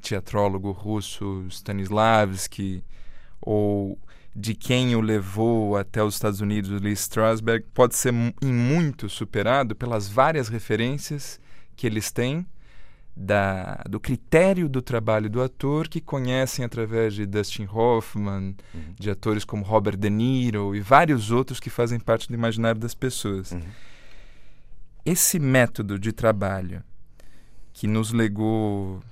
teatrólogo 0.00 0.70
russo 0.70 1.46
Stanislavski, 1.48 2.84
ou 3.40 3.98
de 4.34 4.54
quem 4.54 4.96
o 4.96 5.00
levou 5.00 5.76
até 5.76 6.02
os 6.02 6.14
Estados 6.14 6.40
Unidos, 6.40 6.80
Lee 6.80 6.92
Strasberg, 6.92 7.66
pode 7.74 7.94
ser 7.94 8.12
em 8.14 8.52
muito 8.52 9.08
superado 9.08 9.76
pelas 9.76 10.08
várias 10.08 10.48
referências 10.48 11.38
que 11.76 11.86
eles 11.86 12.10
têm 12.10 12.46
da, 13.14 13.82
do 13.88 14.00
critério 14.00 14.68
do 14.68 14.80
trabalho 14.80 15.28
do 15.28 15.42
ator 15.42 15.86
que 15.86 16.00
conhecem 16.00 16.64
através 16.64 17.12
de 17.14 17.26
Dustin 17.26 17.68
Hoffman, 17.70 18.56
uhum. 18.74 18.94
de 18.98 19.10
atores 19.10 19.44
como 19.44 19.62
Robert 19.62 19.98
De 19.98 20.08
Niro 20.08 20.74
e 20.74 20.80
vários 20.80 21.30
outros 21.30 21.60
que 21.60 21.68
fazem 21.68 22.00
parte 22.00 22.28
do 22.28 22.34
imaginário 22.34 22.80
das 22.80 22.94
pessoas. 22.94 23.52
Uhum. 23.52 23.60
Esse 25.04 25.38
método 25.38 25.98
de 25.98 26.12
trabalho 26.12 26.82
que 27.72 27.86
nos 27.86 28.12
legou, 28.12 29.02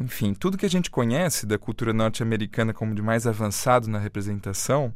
enfim, 0.00 0.34
tudo 0.34 0.58
que 0.58 0.66
a 0.66 0.70
gente 0.70 0.90
conhece 0.90 1.46
da 1.46 1.58
cultura 1.58 1.92
norte-americana 1.92 2.72
como 2.72 2.94
de 2.94 3.02
mais 3.02 3.26
avançado 3.26 3.88
na 3.88 3.98
representação, 3.98 4.92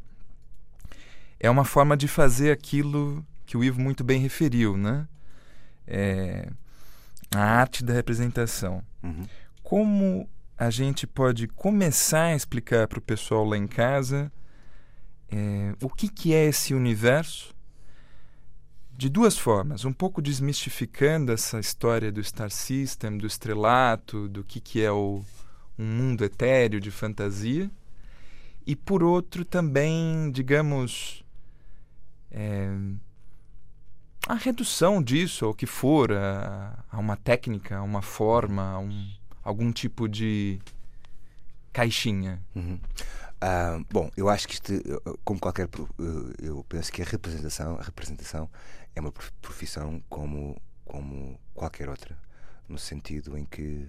é 1.39 1.49
uma 1.49 1.65
forma 1.65 1.97
de 1.97 2.07
fazer 2.07 2.51
aquilo 2.51 3.25
que 3.45 3.57
o 3.57 3.63
Ivo 3.63 3.81
muito 3.81 4.03
bem 4.03 4.19
referiu, 4.19 4.77
né? 4.77 5.07
É, 5.85 6.49
a 7.35 7.41
arte 7.41 7.83
da 7.83 7.93
representação. 7.93 8.83
Uhum. 9.03 9.25
Como 9.61 10.29
a 10.57 10.69
gente 10.69 11.05
pode 11.05 11.47
começar 11.47 12.25
a 12.25 12.35
explicar 12.35 12.87
para 12.87 12.99
o 12.99 13.01
pessoal 13.01 13.43
lá 13.43 13.57
em 13.57 13.67
casa 13.67 14.31
é, 15.29 15.75
o 15.81 15.89
que, 15.89 16.07
que 16.07 16.33
é 16.33 16.45
esse 16.45 16.73
universo 16.73 17.52
de 18.95 19.09
duas 19.09 19.37
formas. 19.37 19.85
Um 19.85 19.93
pouco 19.93 20.21
desmistificando 20.21 21.31
essa 21.31 21.59
história 21.59 22.11
do 22.11 22.23
Star 22.23 22.49
System, 22.49 23.17
do 23.17 23.27
estrelato, 23.27 24.27
do 24.27 24.43
que, 24.43 24.59
que 24.59 24.81
é 24.81 24.91
o, 24.91 25.23
um 25.77 25.85
mundo 25.85 26.23
etéreo 26.23 26.79
de 26.79 26.91
fantasia. 26.91 27.69
E 28.65 28.75
por 28.75 29.03
outro, 29.03 29.43
também, 29.43 30.31
digamos, 30.31 31.23
é, 32.31 32.69
a 34.27 34.35
redução 34.35 35.03
disso, 35.03 35.45
ou 35.45 35.51
o 35.51 35.55
que 35.55 35.65
for, 35.65 36.13
a, 36.13 36.85
a, 36.89 36.97
uma 36.97 37.17
técnica, 37.17 37.77
a 37.77 37.83
uma 37.83 38.01
forma, 38.01 38.71
a 38.71 38.79
um, 38.79 39.11
algum 39.43 39.71
tipo 39.71 40.07
de 40.07 40.59
caixinha. 41.73 42.41
Uhum. 42.55 42.79
Uh, 43.43 43.85
bom, 43.91 44.09
eu 44.15 44.29
acho 44.29 44.47
que 44.47 44.53
isto, 44.53 44.71
como 45.25 45.37
qualquer, 45.37 45.67
eu 46.41 46.65
penso 46.69 46.89
que 46.89 47.01
a 47.01 47.05
representação, 47.05 47.77
a 47.77 47.83
representação 47.83 48.49
é 48.95 49.01
uma 49.01 49.11
profissão 49.41 50.01
como, 50.09 50.61
como 50.85 51.39
qualquer 51.53 51.89
outra, 51.89 52.17
no 52.67 52.77
sentido 52.77 53.37
em 53.37 53.45
que 53.45 53.87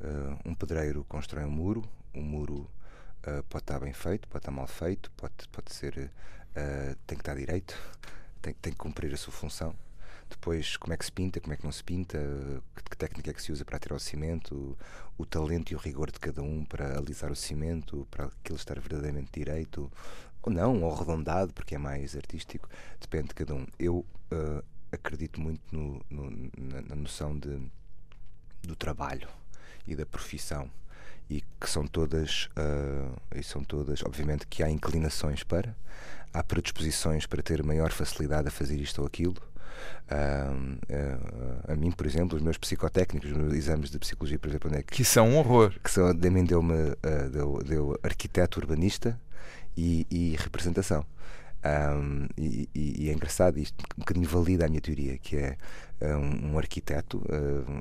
uh, 0.00 0.38
um 0.44 0.54
pedreiro 0.54 1.04
constrói 1.04 1.44
um 1.44 1.50
muro, 1.50 1.84
um 2.14 2.22
muro 2.22 2.70
uh, 3.26 3.42
pode 3.48 3.62
estar 3.62 3.80
bem 3.80 3.92
feito, 3.92 4.28
pode 4.28 4.42
estar 4.42 4.52
mal 4.52 4.66
feito, 4.66 5.10
pode, 5.12 5.34
pode 5.50 5.72
ser, 5.74 6.10
tem 7.06 7.18
que 7.18 7.22
estar 7.22 7.34
direito, 7.34 7.76
tem, 8.40 8.54
tem 8.54 8.72
que 8.72 8.78
cumprir 8.78 9.12
a 9.12 9.16
sua 9.16 9.32
função. 9.32 9.74
Depois, 10.28 10.76
como 10.76 10.92
é 10.92 10.96
que 10.96 11.04
se 11.04 11.12
pinta, 11.12 11.40
como 11.40 11.52
é 11.52 11.56
que 11.56 11.64
não 11.64 11.72
se 11.72 11.82
pinta, 11.84 12.18
que, 12.76 12.82
que 12.82 12.96
técnica 12.96 13.30
é 13.30 13.34
que 13.34 13.42
se 13.42 13.52
usa 13.52 13.64
para 13.64 13.78
tirar 13.78 13.96
o 13.96 14.00
cimento, 14.00 14.54
o, 15.18 15.22
o, 15.22 15.26
talento 15.26 15.70
e 15.70 15.74
o 15.74 15.78
rigor 15.78 16.10
de 16.10 16.18
cada 16.18 16.42
um 16.42 16.64
para 16.64 16.98
alisar 16.98 17.30
o 17.30 17.36
cimento, 17.36 18.06
para 18.10 18.26
aquilo 18.26 18.56
estar 18.56 18.78
verdadeiramente 18.80 19.30
direito, 19.32 19.90
ou 20.42 20.52
não, 20.52 20.82
ou 20.82 20.92
arredondado, 20.92 21.52
porque 21.52 21.74
é 21.74 21.78
mais 21.78 22.16
artístico, 22.16 22.68
depende 23.00 23.28
de 23.28 23.34
cada 23.34 23.54
um. 23.54 23.66
Eu 23.78 24.04
uh, 24.34 24.64
acredito 24.92 25.40
muito 25.40 25.62
no, 25.72 26.04
no, 26.10 26.30
na, 26.58 26.82
na, 26.82 26.94
noção 26.94 27.38
de, 27.38 27.58
do 28.62 28.76
trabalho 28.76 29.28
e 29.86 29.94
da 29.94 30.04
profissão 30.04 30.70
e 31.28 31.42
que 31.60 31.68
são 31.68 31.86
todas 31.86 32.48
uh, 32.56 33.20
e 33.34 33.42
são 33.42 33.64
todas 33.64 34.02
obviamente 34.02 34.46
que 34.46 34.62
há 34.62 34.70
inclinações 34.70 35.42
para 35.42 35.74
há 36.32 36.42
predisposições 36.42 37.26
para 37.26 37.42
ter 37.42 37.62
maior 37.62 37.90
facilidade 37.90 38.48
a 38.48 38.50
fazer 38.50 38.78
isto 38.80 39.00
ou 39.00 39.06
aquilo 39.06 39.40
Uh, 40.04 40.74
uh, 40.92 41.72
a 41.72 41.76
mim, 41.76 41.90
por 41.90 42.06
exemplo, 42.06 42.36
os 42.36 42.42
meus 42.42 42.58
psicotécnicos, 42.58 43.30
os 43.30 43.36
meus 43.36 43.54
exames 43.54 43.90
de 43.90 43.98
psicologia, 43.98 44.38
por 44.38 44.48
exemplo, 44.48 44.74
é 44.74 44.82
que, 44.82 44.94
que 44.96 45.04
são 45.04 45.30
um 45.30 45.36
horror. 45.38 45.74
Que 45.82 45.90
são, 45.90 46.14
de 46.14 46.30
mim 46.30 46.44
deu-me 46.44 46.74
uh, 46.74 47.30
deu, 47.30 47.58
deu 47.64 48.00
arquiteto 48.02 48.60
urbanista 48.60 49.18
e, 49.76 50.06
e 50.10 50.36
representação. 50.36 51.06
Um, 51.64 52.26
e, 52.36 52.68
e, 52.74 53.08
é 53.08 53.12
engraçado, 53.14 53.58
isto 53.58 53.82
um 53.96 54.00
bocadinho 54.00 54.28
valida 54.28 54.66
a 54.66 54.68
minha 54.68 54.82
teoria, 54.82 55.16
que 55.16 55.36
é 55.36 55.56
um, 56.02 56.52
um 56.52 56.58
arquiteto 56.58 57.18
uh, 57.18 57.80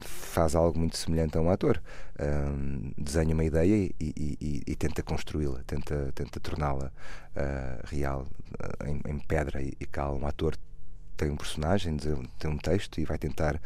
faz 0.00 0.56
algo 0.56 0.78
muito 0.78 0.96
semelhante 0.96 1.38
a 1.38 1.40
um 1.40 1.48
ator. 1.48 1.80
Um, 2.18 2.92
desenha 2.98 3.32
uma 3.32 3.44
ideia 3.44 3.88
e, 4.00 4.64
e 4.66 4.74
tenta 4.74 5.02
construí-la, 5.02 5.62
tenta, 5.64 6.10
tenta 6.12 6.40
torná-la 6.40 6.90
uh, 7.36 7.86
real 7.86 8.26
uh, 8.54 8.86
em, 8.86 9.00
em, 9.08 9.18
pedra 9.20 9.62
e, 9.62 9.74
cal. 9.86 10.16
Um 10.16 10.26
ator 10.26 10.56
tem 11.16 11.30
um 11.30 11.36
personagem, 11.36 11.96
tem 12.38 12.50
um 12.50 12.58
texto 12.58 13.00
e 13.00 13.04
vai 13.04 13.18
tentar 13.18 13.60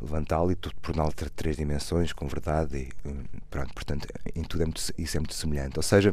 levantá-lo 0.00 0.52
e 0.52 0.56
torná-lo 0.56 1.12
ter 1.12 1.30
três 1.30 1.56
dimensões 1.56 2.12
com 2.12 2.26
verdade 2.26 2.76
e 2.76 2.88
pronto, 3.48 3.72
portanto 3.72 4.08
em 4.34 4.42
tudo 4.42 4.64
é 4.64 4.66
muito, 4.66 4.82
isso 4.98 5.16
é 5.16 5.20
muito 5.20 5.34
semelhante 5.34 5.78
ou 5.78 5.82
seja, 5.82 6.12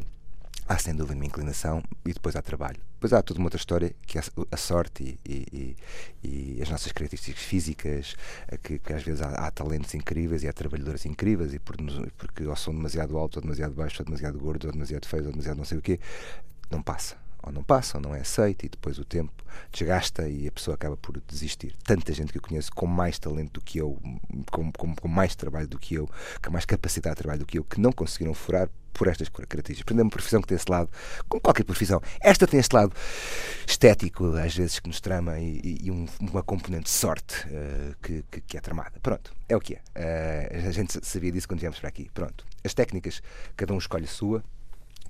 há 0.71 0.77
sem 0.77 0.95
dúvida 0.95 1.15
uma 1.15 1.25
inclinação 1.25 1.83
e 2.05 2.13
depois 2.13 2.35
há 2.35 2.41
trabalho. 2.41 2.79
Depois 2.93 3.11
há 3.11 3.21
toda 3.21 3.39
uma 3.39 3.47
outra 3.47 3.57
história 3.57 3.93
que 4.05 4.17
é 4.17 4.21
a 4.51 4.57
sorte 4.57 5.19
e, 5.25 5.29
e, 5.51 5.75
e 6.23 6.61
as 6.61 6.69
nossas 6.69 6.91
características 6.91 7.43
físicas 7.43 8.15
que, 8.63 8.79
que 8.79 8.93
às 8.93 9.03
vezes 9.03 9.21
há, 9.21 9.29
há, 9.31 9.51
talentos 9.51 9.93
incríveis 9.93 10.43
e 10.43 10.47
há 10.47 10.53
trabalhadores 10.53 11.05
incríveis 11.05 11.53
e 11.53 11.59
por, 11.59 11.75
porque 12.17 12.45
ou 12.45 12.55
são 12.55 12.73
demasiado 12.73 13.17
altos 13.17 13.37
ou 13.37 13.43
demasiado 13.43 13.73
baixos 13.73 13.99
ou 13.99 14.05
demasiado 14.05 14.39
gordos 14.39 14.65
ou 14.65 14.71
demasiado 14.71 15.05
feios 15.05 15.25
ou 15.25 15.31
demasiado 15.31 15.57
não 15.57 15.65
sei 15.65 15.77
o 15.77 15.81
quê 15.81 15.99
não 16.69 16.81
passa 16.81 17.20
ou 17.43 17.51
não 17.51 17.63
passa, 17.63 17.97
ou 17.97 18.01
não 18.01 18.15
é 18.15 18.21
aceito, 18.21 18.65
e 18.65 18.69
depois 18.69 18.97
o 18.97 19.05
tempo 19.05 19.33
desgasta 19.71 20.27
e 20.27 20.47
a 20.47 20.51
pessoa 20.51 20.75
acaba 20.75 20.97
por 20.97 21.19
desistir. 21.21 21.75
Tanta 21.83 22.13
gente 22.13 22.31
que 22.31 22.37
eu 22.37 22.41
conheço 22.41 22.71
com 22.71 22.85
mais 22.85 23.19
talento 23.19 23.53
do 23.53 23.61
que 23.61 23.79
eu, 23.79 23.99
com, 24.51 24.71
com, 24.71 24.95
com 24.95 25.07
mais 25.07 25.35
trabalho 25.35 25.67
do 25.67 25.79
que 25.79 25.95
eu, 25.95 26.09
com 26.43 26.51
mais 26.51 26.65
capacidade 26.65 27.15
de 27.15 27.21
trabalho 27.21 27.39
do 27.39 27.45
que 27.45 27.57
eu, 27.57 27.63
que 27.63 27.79
não 27.79 27.91
conseguiram 27.91 28.33
furar 28.33 28.69
por 28.93 29.07
estas 29.07 29.29
características. 29.29 29.83
Portanto, 29.83 29.99
é 29.99 30.03
uma 30.03 30.09
profissão 30.09 30.41
que 30.41 30.47
tem 30.47 30.55
esse 30.55 30.69
lado, 30.69 30.89
como 31.27 31.41
qualquer 31.41 31.63
profissão, 31.63 32.01
esta 32.19 32.45
tem 32.45 32.59
este 32.59 32.75
lado 32.75 32.93
estético, 33.65 34.35
às 34.35 34.55
vezes, 34.55 34.79
que 34.79 34.87
nos 34.87 34.99
trama 34.99 35.39
e, 35.39 35.79
e 35.83 35.91
um, 35.91 36.05
uma 36.19 36.43
componente 36.43 36.83
de 36.83 36.91
sorte 36.91 37.47
uh, 37.47 37.95
que, 38.01 38.23
que, 38.29 38.41
que, 38.41 38.57
é 38.57 38.61
tramada. 38.61 38.99
Pronto, 39.01 39.33
é 39.47 39.55
o 39.55 39.59
que 39.59 39.75
é. 39.75 39.81
Uh, 40.55 40.67
a 40.67 40.71
gente 40.71 40.99
sabia 41.05 41.31
disso 41.31 41.47
quando 41.47 41.61
viemos 41.61 41.79
para 41.79 41.89
aqui. 41.89 42.09
Pronto. 42.13 42.45
As 42.63 42.73
técnicas, 42.73 43.21
cada 43.55 43.73
um 43.73 43.77
escolhe 43.77 44.05
a 44.05 44.09
sua 44.09 44.43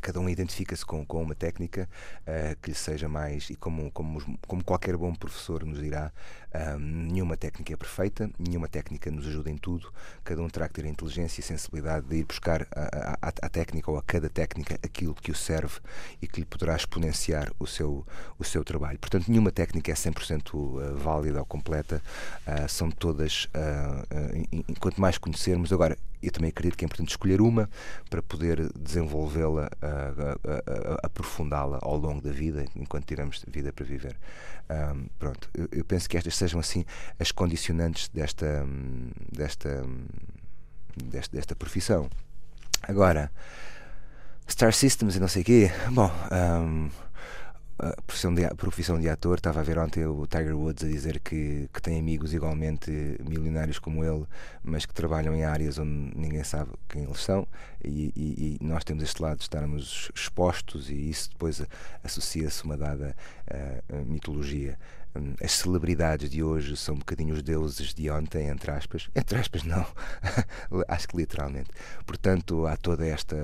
cada 0.01 0.19
um 0.19 0.27
identifica-se 0.27 0.85
com, 0.85 1.05
com 1.05 1.21
uma 1.21 1.35
técnica 1.35 1.87
uh, 2.21 2.59
que 2.61 2.73
seja 2.73 3.07
mais, 3.07 3.49
e 3.49 3.55
como, 3.55 3.91
como, 3.91 4.37
como 4.47 4.63
qualquer 4.63 4.97
bom 4.97 5.13
professor 5.13 5.63
nos 5.63 5.79
dirá, 5.79 6.11
um, 6.53 6.79
nenhuma 6.79 7.37
técnica 7.37 7.73
é 7.73 7.77
perfeita, 7.77 8.29
nenhuma 8.37 8.67
técnica 8.67 9.09
nos 9.09 9.25
ajuda 9.27 9.49
em 9.49 9.57
tudo, 9.57 9.91
cada 10.23 10.41
um 10.41 10.49
terá 10.49 10.67
que 10.67 10.73
ter 10.73 10.85
a 10.85 10.89
inteligência 10.89 11.39
e 11.39 11.43
sensibilidade 11.43 12.07
de 12.07 12.17
ir 12.17 12.25
buscar 12.25 12.67
a, 12.75 13.17
a, 13.21 13.27
a 13.27 13.49
técnica 13.49 13.89
ou 13.89 13.97
a 13.97 14.03
cada 14.03 14.29
técnica 14.29 14.77
aquilo 14.83 15.13
que 15.13 15.31
o 15.31 15.35
serve 15.35 15.79
e 16.21 16.27
que 16.27 16.41
lhe 16.41 16.45
poderá 16.45 16.75
exponenciar 16.75 17.51
o 17.59 17.65
seu, 17.65 18.05
o 18.37 18.43
seu 18.43 18.63
trabalho. 18.63 18.99
Portanto, 18.99 19.29
nenhuma 19.29 19.51
técnica 19.51 19.91
é 19.91 19.95
100% 19.95 20.53
uh, 20.53 20.97
válida 20.97 21.39
ou 21.39 21.45
completa, 21.45 22.01
uh, 22.47 22.67
são 22.67 22.91
todas, 22.91 23.45
uh, 23.45 24.75
quanto 24.79 24.99
mais 24.99 25.17
conhecermos, 25.17 25.71
agora 25.71 25.97
eu 26.21 26.31
também 26.31 26.49
acredito 26.49 26.77
que 26.77 26.85
é 26.85 26.87
importante 26.87 27.09
escolher 27.09 27.41
uma 27.41 27.69
para 28.09 28.21
poder 28.21 28.71
desenvolvê-la, 28.77 29.69
aprofundá-la 31.03 31.79
ao 31.81 31.97
longo 31.97 32.21
da 32.21 32.31
vida, 32.31 32.65
enquanto 32.75 33.05
tiramos 33.05 33.43
vida 33.47 33.73
para 33.73 33.85
viver. 33.85 34.17
Um, 34.69 35.07
pronto, 35.19 35.49
eu, 35.53 35.67
eu, 35.71 35.83
penso 35.83 36.07
que 36.07 36.17
estas 36.17 36.35
sejam 36.35 36.59
assim 36.59 36.85
as 37.19 37.31
condicionantes 37.31 38.07
desta, 38.09 38.65
desta, 39.31 39.83
desta, 40.95 41.35
desta 41.35 41.55
profissão. 41.55 42.09
Agora, 42.83 43.31
Star 44.49 44.73
Systems 44.73 45.15
e 45.15 45.19
não 45.19 45.27
sei 45.27 45.41
o 45.41 45.45
quê, 45.45 45.71
bom. 45.91 46.11
Um, 46.31 46.89
a 47.79 48.01
profissão 48.01 48.33
de, 48.33 48.45
a 48.45 48.55
profissão 48.55 48.99
de 48.99 49.09
ator. 49.09 49.37
Estava 49.37 49.59
a 49.59 49.63
ver 49.63 49.77
ontem 49.77 50.05
o 50.05 50.27
Tiger 50.27 50.55
Woods 50.55 50.83
a 50.83 50.87
dizer 50.87 51.19
que, 51.19 51.69
que 51.73 51.81
tem 51.81 51.99
amigos 51.99 52.33
igualmente 52.33 52.91
milionários 53.27 53.79
como 53.79 54.03
ele, 54.03 54.25
mas 54.63 54.85
que 54.85 54.93
trabalham 54.93 55.35
em 55.35 55.43
áreas 55.43 55.77
onde 55.77 56.11
ninguém 56.15 56.43
sabe 56.43 56.71
quem 56.87 57.03
eles 57.03 57.21
são. 57.21 57.47
E, 57.83 58.13
e, 58.15 58.57
e 58.61 58.65
nós 58.65 58.83
temos 58.83 59.03
este 59.03 59.21
lado 59.21 59.37
de 59.37 59.43
estarmos 59.43 60.11
expostos, 60.15 60.89
e 60.89 61.09
isso 61.09 61.29
depois 61.31 61.61
associa-se 62.03 62.63
uma 62.63 62.77
dada 62.77 63.15
uh, 63.49 64.05
mitologia. 64.05 64.77
hum, 65.15 65.33
as 65.43 65.53
celebridades 65.53 66.29
de 66.29 66.43
hoje 66.43 66.77
são 66.77 66.95
um 66.95 66.99
bocadinho 66.99 67.33
os 67.33 67.41
deuses 67.41 67.93
de 67.93 68.09
ontem, 68.11 68.47
entre 68.47 68.69
aspas. 68.71 69.09
Entre 69.15 69.39
aspas, 69.39 69.63
não. 69.63 69.85
Acho 70.87 71.07
que 71.07 71.17
literalmente. 71.17 71.71
Portanto, 72.05 72.67
há 72.67 72.77
toda 72.77 73.05
esta 73.07 73.35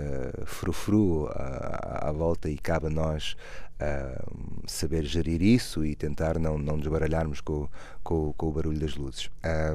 frufru 0.46 1.28
à, 1.30 2.10
à 2.10 2.12
volta 2.12 2.50
e 2.50 2.58
cabe 2.58 2.88
a 2.88 2.90
nós 2.90 3.36
uh, 3.82 4.68
saber 4.68 5.04
gerir 5.06 5.42
isso 5.42 5.86
e 5.86 5.96
tentar 5.96 6.40
não, 6.40 6.58
não 6.58 6.78
desbaralharmos 6.78 7.42
com, 7.42 7.70
com, 8.04 8.34
com 8.34 8.48
o 8.48 8.52
barulho 8.52 8.80
das 8.80 8.96
luzes. 8.96 9.30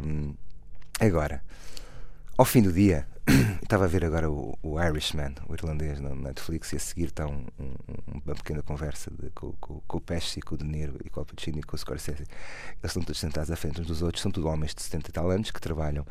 Um, 0.05 0.35
agora, 1.01 1.43
ao 2.37 2.45
fim 2.45 2.63
do 2.63 2.73
dia, 2.73 3.07
estava 3.63 3.85
a 3.85 3.89
ver 3.89 4.05
agora 4.05 4.31
o, 4.31 4.59
o, 4.63 4.81
Irishman, 4.81 5.35
o 5.49 5.55
irlandês, 5.55 6.01
na 6.01 6.15
Netflix, 6.15 6.73
e 6.73 6.77
a 6.77 6.79
seguir 6.81 7.07
está 7.07 7.27
um, 7.27 7.47
um, 7.59 7.75
uma 8.25 8.35
pequena 8.35 8.63
conversa 8.63 9.11
de, 9.11 9.31
com, 9.31 9.53
com, 9.61 9.81
com, 9.87 9.99
o 9.99 10.01
Pesci, 10.01 10.41
com 10.41 10.55
o 10.55 10.59
De 10.59 10.65
Niro 10.65 10.97
e 11.05 11.11
com 11.11 11.21
o 11.21 11.25
Pacino 11.25 11.61
e 11.61 11.63
com 11.63 11.77
o 11.77 11.79
Scorsese. 11.79 12.23
Eles 12.23 12.85
estão 12.85 13.03
todos 13.03 13.21
sentados 13.21 13.51
à 13.51 13.57
frente 13.57 13.81
uns 13.81 13.87
dos 13.87 14.03
outros, 14.03 14.23
são 14.23 14.33
todos 14.33 14.51
homens 14.51 14.75
de 14.75 14.83
70 14.83 15.09
e 15.09 15.13
tal 15.13 15.31
anos 15.31 15.51
que 15.51 15.61
trabalham 15.61 16.05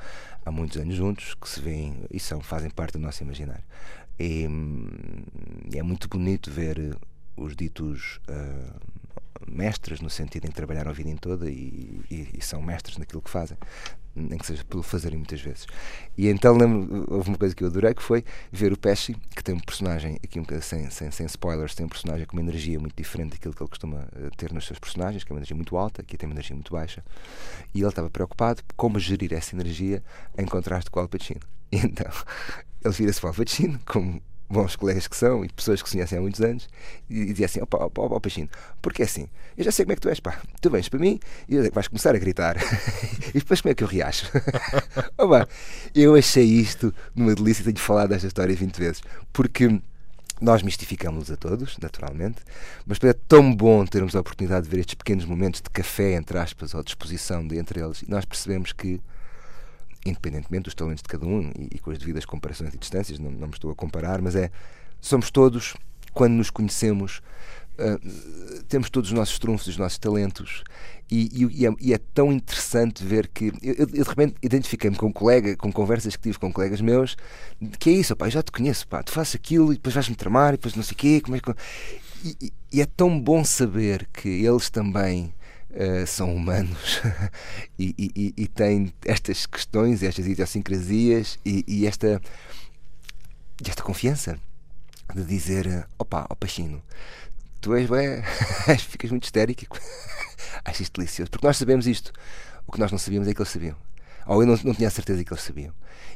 há 0.45 0.51
muitos 0.51 0.77
anos 0.77 0.95
juntos, 0.95 1.33
que 1.33 1.49
se 1.49 1.59
veem 1.59 2.05
e 2.09 2.19
são, 2.19 2.39
fazem 2.39 2.69
parte 2.69 2.93
do 2.93 2.99
nosso 2.99 3.23
imaginário. 3.23 3.63
E, 4.17 4.47
e 5.73 5.77
é 5.77 5.83
muito 5.83 6.07
bonito 6.07 6.49
ver 6.49 6.97
os 7.35 7.55
ditos 7.55 8.19
uh, 8.29 8.79
mestres, 9.47 10.01
no 10.01 10.09
sentido 10.09 10.45
em 10.45 10.51
trabalhar 10.51 10.87
a 10.87 10.91
vida 10.91 11.11
toda 11.19 11.49
e, 11.49 12.01
e, 12.09 12.29
e, 12.37 12.41
são 12.41 12.61
mestres 12.61 12.97
naquilo 12.97 13.21
que 13.21 13.29
fazem, 13.29 13.57
nem 14.15 14.37
que 14.37 14.45
seja 14.45 14.63
pelo 14.63 14.83
fazerem 14.83 15.17
muitas 15.17 15.41
vezes. 15.41 15.67
E 16.17 16.27
então 16.27 16.55
lembro, 16.55 17.05
houve 17.09 17.29
uma 17.29 17.37
coisa 17.37 17.55
que 17.55 17.63
eu 17.63 17.67
adorei 17.67 17.93
que 17.93 18.03
foi 18.03 18.23
ver 18.51 18.71
o 18.71 18.77
Pesci, 18.77 19.15
que 19.35 19.43
tem 19.43 19.55
um 19.55 19.59
personagem, 19.59 20.17
aqui 20.23 20.39
um 20.39 20.45
sem, 20.61 20.89
sem, 20.89 21.11
sem 21.11 21.25
spoilers, 21.25 21.75
tem 21.75 21.85
um 21.85 21.89
personagem 21.89 22.25
com 22.25 22.33
uma 22.33 22.41
energia 22.41 22.79
muito 22.79 22.95
diferente 22.95 23.31
daquilo 23.31 23.53
que 23.53 23.61
ele 23.61 23.69
costuma 23.69 24.07
eh, 24.15 24.29
ter 24.37 24.51
nos 24.53 24.65
seus 24.65 24.79
personagens, 24.79 25.23
que 25.23 25.31
é 25.31 25.33
uma 25.33 25.39
energia 25.39 25.55
muito 25.55 25.77
alta, 25.77 26.01
aqui 26.01 26.17
tem 26.17 26.27
uma 26.27 26.33
energia 26.33 26.55
muito 26.55 26.71
baixa. 26.71 27.03
E 27.73 27.79
ele 27.79 27.87
estava 27.87 28.09
preocupado 28.09 28.61
como 28.75 28.99
gerir 28.99 29.33
essa 29.33 29.55
energia 29.55 30.03
em 30.37 30.45
contraste 30.45 30.89
com 30.89 30.99
o 30.99 31.03
Al 31.03 31.09
Pacino. 31.09 31.41
E 31.71 31.77
então 31.77 32.11
ele 32.83 32.93
vira-se 32.93 33.19
para 33.19 33.27
o 33.27 33.31
Al 33.31 33.35
Pacino, 33.35 33.79
como 33.85 34.21
bons 34.51 34.75
colegas 34.75 35.07
que 35.07 35.15
são 35.15 35.43
e 35.43 35.49
pessoas 35.49 35.81
que 35.81 35.89
se 35.89 35.95
conhecem 35.95 36.17
há 36.17 36.21
muitos 36.21 36.41
anos 36.41 36.67
e, 37.09 37.25
dizia 37.25 37.45
assim: 37.45 37.61
opa, 37.61 37.85
opa, 37.85 38.01
opa, 38.01 38.19
Peixinho, 38.19 38.49
porque 38.81 39.01
é 39.01 39.05
assim, 39.05 39.27
eu 39.57 39.63
já 39.63 39.71
sei 39.71 39.85
como 39.85 39.93
é 39.93 39.95
que 39.95 40.01
tu 40.01 40.09
és, 40.09 40.19
pá, 40.19 40.41
tu 40.61 40.69
vens 40.69 40.89
para 40.89 40.99
mim 40.99 41.19
e 41.47 41.69
vais 41.69 41.87
começar 41.87 42.15
a 42.15 42.19
gritar 42.19 42.57
e 43.33 43.39
depois 43.39 43.61
como 43.61 43.71
é 43.71 43.75
que 43.75 43.83
eu 43.83 43.87
reajo? 43.87 44.25
opa, 45.17 45.47
eu 45.95 46.15
achei 46.15 46.45
isto 46.45 46.93
numa 47.15 47.33
delícia, 47.33 47.63
tenho 47.63 47.79
falado 47.79 48.09
desta 48.09 48.27
história 48.27 48.55
20 48.55 48.77
vezes, 48.77 49.01
porque 49.31 49.81
nós 50.41 50.63
mistificamos 50.63 51.29
a 51.29 51.37
todos, 51.37 51.77
naturalmente, 51.77 52.41
mas 52.85 52.97
é 53.03 53.13
tão 53.13 53.53
bom 53.53 53.85
termos 53.85 54.15
a 54.15 54.19
oportunidade 54.19 54.65
de 54.65 54.71
ver 54.71 54.79
estes 54.79 54.95
pequenos 54.95 55.23
momentos 55.23 55.61
de 55.61 55.69
café, 55.69 56.13
entre 56.13 56.37
aspas, 56.39 56.73
ou 56.73 56.83
disposição 56.83 57.47
de 57.47 57.57
entre 57.59 57.79
eles, 57.79 58.01
e 58.01 58.09
nós 58.09 58.25
percebemos 58.25 58.73
que 58.73 58.99
independentemente 60.05 60.63
dos 60.63 60.75
talentos 60.75 61.03
de 61.03 61.09
cada 61.09 61.25
um 61.25 61.51
e, 61.57 61.75
e 61.75 61.79
com 61.79 61.91
as 61.91 61.97
devidas 61.97 62.25
comparações 62.25 62.73
e 62.73 62.77
distâncias, 62.77 63.19
não, 63.19 63.31
não 63.31 63.47
me 63.47 63.53
estou 63.53 63.71
a 63.71 63.75
comparar, 63.75 64.21
mas 64.21 64.35
é 64.35 64.51
somos 64.99 65.31
todos, 65.31 65.75
quando 66.13 66.33
nos 66.33 66.49
conhecemos, 66.49 67.21
uh, 67.79 68.63
temos 68.67 68.89
todos 68.89 69.09
os 69.09 69.17
nossos 69.17 69.37
trunfos, 69.39 69.67
os 69.67 69.77
nossos 69.77 69.97
talentos, 69.97 70.63
e, 71.09 71.45
e, 71.45 71.65
é, 71.65 71.73
e 71.81 71.93
é, 71.93 71.97
tão 72.13 72.31
interessante 72.31 73.03
ver 73.03 73.27
que 73.27 73.51
eu, 73.61 73.75
eu, 73.75 73.85
de 73.85 74.01
repente 74.01 74.35
identifiquei-me 74.41 74.95
com 74.95 75.07
um 75.07 75.11
colega, 75.11 75.57
com 75.57 75.69
conversas 75.69 76.15
que 76.15 76.21
tive 76.21 76.39
com 76.39 76.53
colegas 76.53 76.79
meus, 76.79 77.17
que 77.79 77.89
é 77.89 77.93
isso, 77.93 78.15
pá, 78.15 78.29
já 78.29 78.41
te 78.41 78.49
conheço, 78.51 78.87
pá, 78.87 79.03
tu 79.03 79.11
fazes 79.11 79.35
aquilo 79.35 79.73
e 79.73 79.75
depois 79.75 79.93
vais-me 79.93 80.15
tramar 80.15 80.53
e 80.53 80.57
depois 80.57 80.73
não 80.73 80.83
sei 80.83 80.93
o 80.93 80.97
quê, 80.97 81.21
como 81.21 81.35
é 81.35 81.39
que. 81.41 81.53
E, 82.23 82.53
e, 82.71 82.81
é 82.81 82.85
tão 82.85 83.19
bom 83.19 83.43
saber 83.43 84.07
que 84.13 84.29
eles 84.29 84.69
também 84.69 85.33
uh, 85.71 86.05
são 86.07 86.33
humanos 86.33 87.01
e, 87.77 87.95
e, 87.97 88.33
e, 88.37 88.47
têm 88.47 88.93
estas 89.05 89.45
questões, 89.45 90.03
estas 90.03 90.27
idiosincrasias 90.27 91.39
e, 91.45 91.63
e 91.67 91.87
esta, 91.87 92.21
esta 93.65 93.83
confiança 93.83 94.39
de 95.13 95.23
dizer: 95.23 95.87
opa, 95.97 96.27
ó 96.29 96.35
Pachino, 96.35 96.81
tu 97.59 97.75
és, 97.75 97.89
ué, 97.89 98.23
ficas 98.79 99.11
muito 99.11 99.23
histérico, 99.23 99.77
achas 100.65 100.81
isto 100.81 100.99
delicioso, 100.99 101.31
porque 101.31 101.45
nós 101.45 101.57
sabemos 101.57 101.87
isto. 101.87 102.11
O 102.67 102.71
que 102.71 102.79
nós 102.79 102.91
não 102.91 102.99
sabíamos 102.99 103.27
é 103.27 103.33
que 103.33 103.41
eles 103.41 103.51
sabiam. 103.51 103.75
Ou 104.27 104.43
eu 104.43 104.47
não, 104.47 104.57
não 104.63 104.73
tinha 104.73 104.87
a 104.87 104.91
certeza 104.91 105.23
que 105.23 105.33
eles 105.33 105.43
sabiam. 105.43 105.73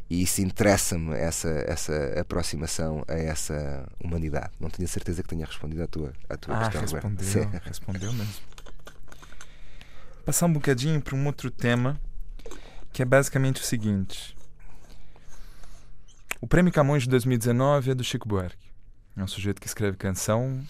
E 0.09 0.21
isso 0.21 0.39
interessa-me, 0.39 1.15
essa, 1.15 1.50
essa 1.68 2.20
aproximação 2.20 3.03
a 3.07 3.15
essa 3.15 3.85
humanidade. 4.01 4.51
Não 4.59 4.70
tinha 4.70 4.87
certeza 4.87 5.24
que 5.24 5.29
tinha 5.29 5.46
respondido 5.46 5.83
à 5.83 5.87
tua, 5.87 6.13
à 6.29 6.37
tua 6.37 6.55
ah, 6.55 6.70
questão. 6.70 6.81
Respondeu, 6.81 7.61
respondeu 7.65 8.13
mesmo 8.13 8.54
passar 10.25 10.48
um 10.48 10.53
bocadinho 10.53 11.00
para 11.00 11.16
um 11.16 11.25
outro 11.27 11.51
tema, 11.51 12.00
que 12.92 13.01
é 13.03 13.05
basicamente 13.05 13.61
o 13.61 13.64
seguinte. 13.64 14.35
O 16.42 16.48
Prêmio 16.48 16.74
Camões 16.74 17.03
de 17.03 17.09
2019 17.09 17.92
é 17.92 17.96
do 17.96 18.03
Chico 18.03 18.27
Buarque. 18.27 18.72
É 19.16 19.24
um 19.24 19.27
sujeito 19.27 19.61
que 19.61 19.68
escreve 19.68 19.96
canção, 19.98 20.66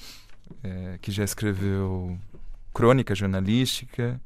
é, 0.62 1.00
que 1.02 1.10
já 1.10 1.24
escreveu 1.24 2.20
crônica 2.74 3.16
jornalística, 3.16 4.20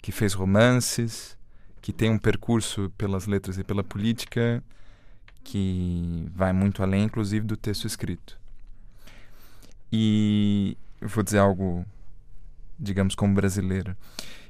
que 0.00 0.12
fez 0.12 0.32
romances, 0.32 1.36
que 1.80 1.92
tem 1.92 2.10
um 2.10 2.18
percurso 2.18 2.90
pelas 2.96 3.26
letras 3.26 3.58
e 3.58 3.64
pela 3.64 3.82
política 3.82 4.62
que 5.42 6.30
vai 6.32 6.52
muito 6.52 6.84
além, 6.84 7.04
inclusive, 7.04 7.44
do 7.44 7.56
texto 7.56 7.84
escrito. 7.84 8.38
E 9.92 10.76
eu 11.00 11.08
vou 11.08 11.24
dizer 11.24 11.38
algo, 11.38 11.84
digamos, 12.78 13.14
como 13.14 13.34
brasileiro. 13.34 13.96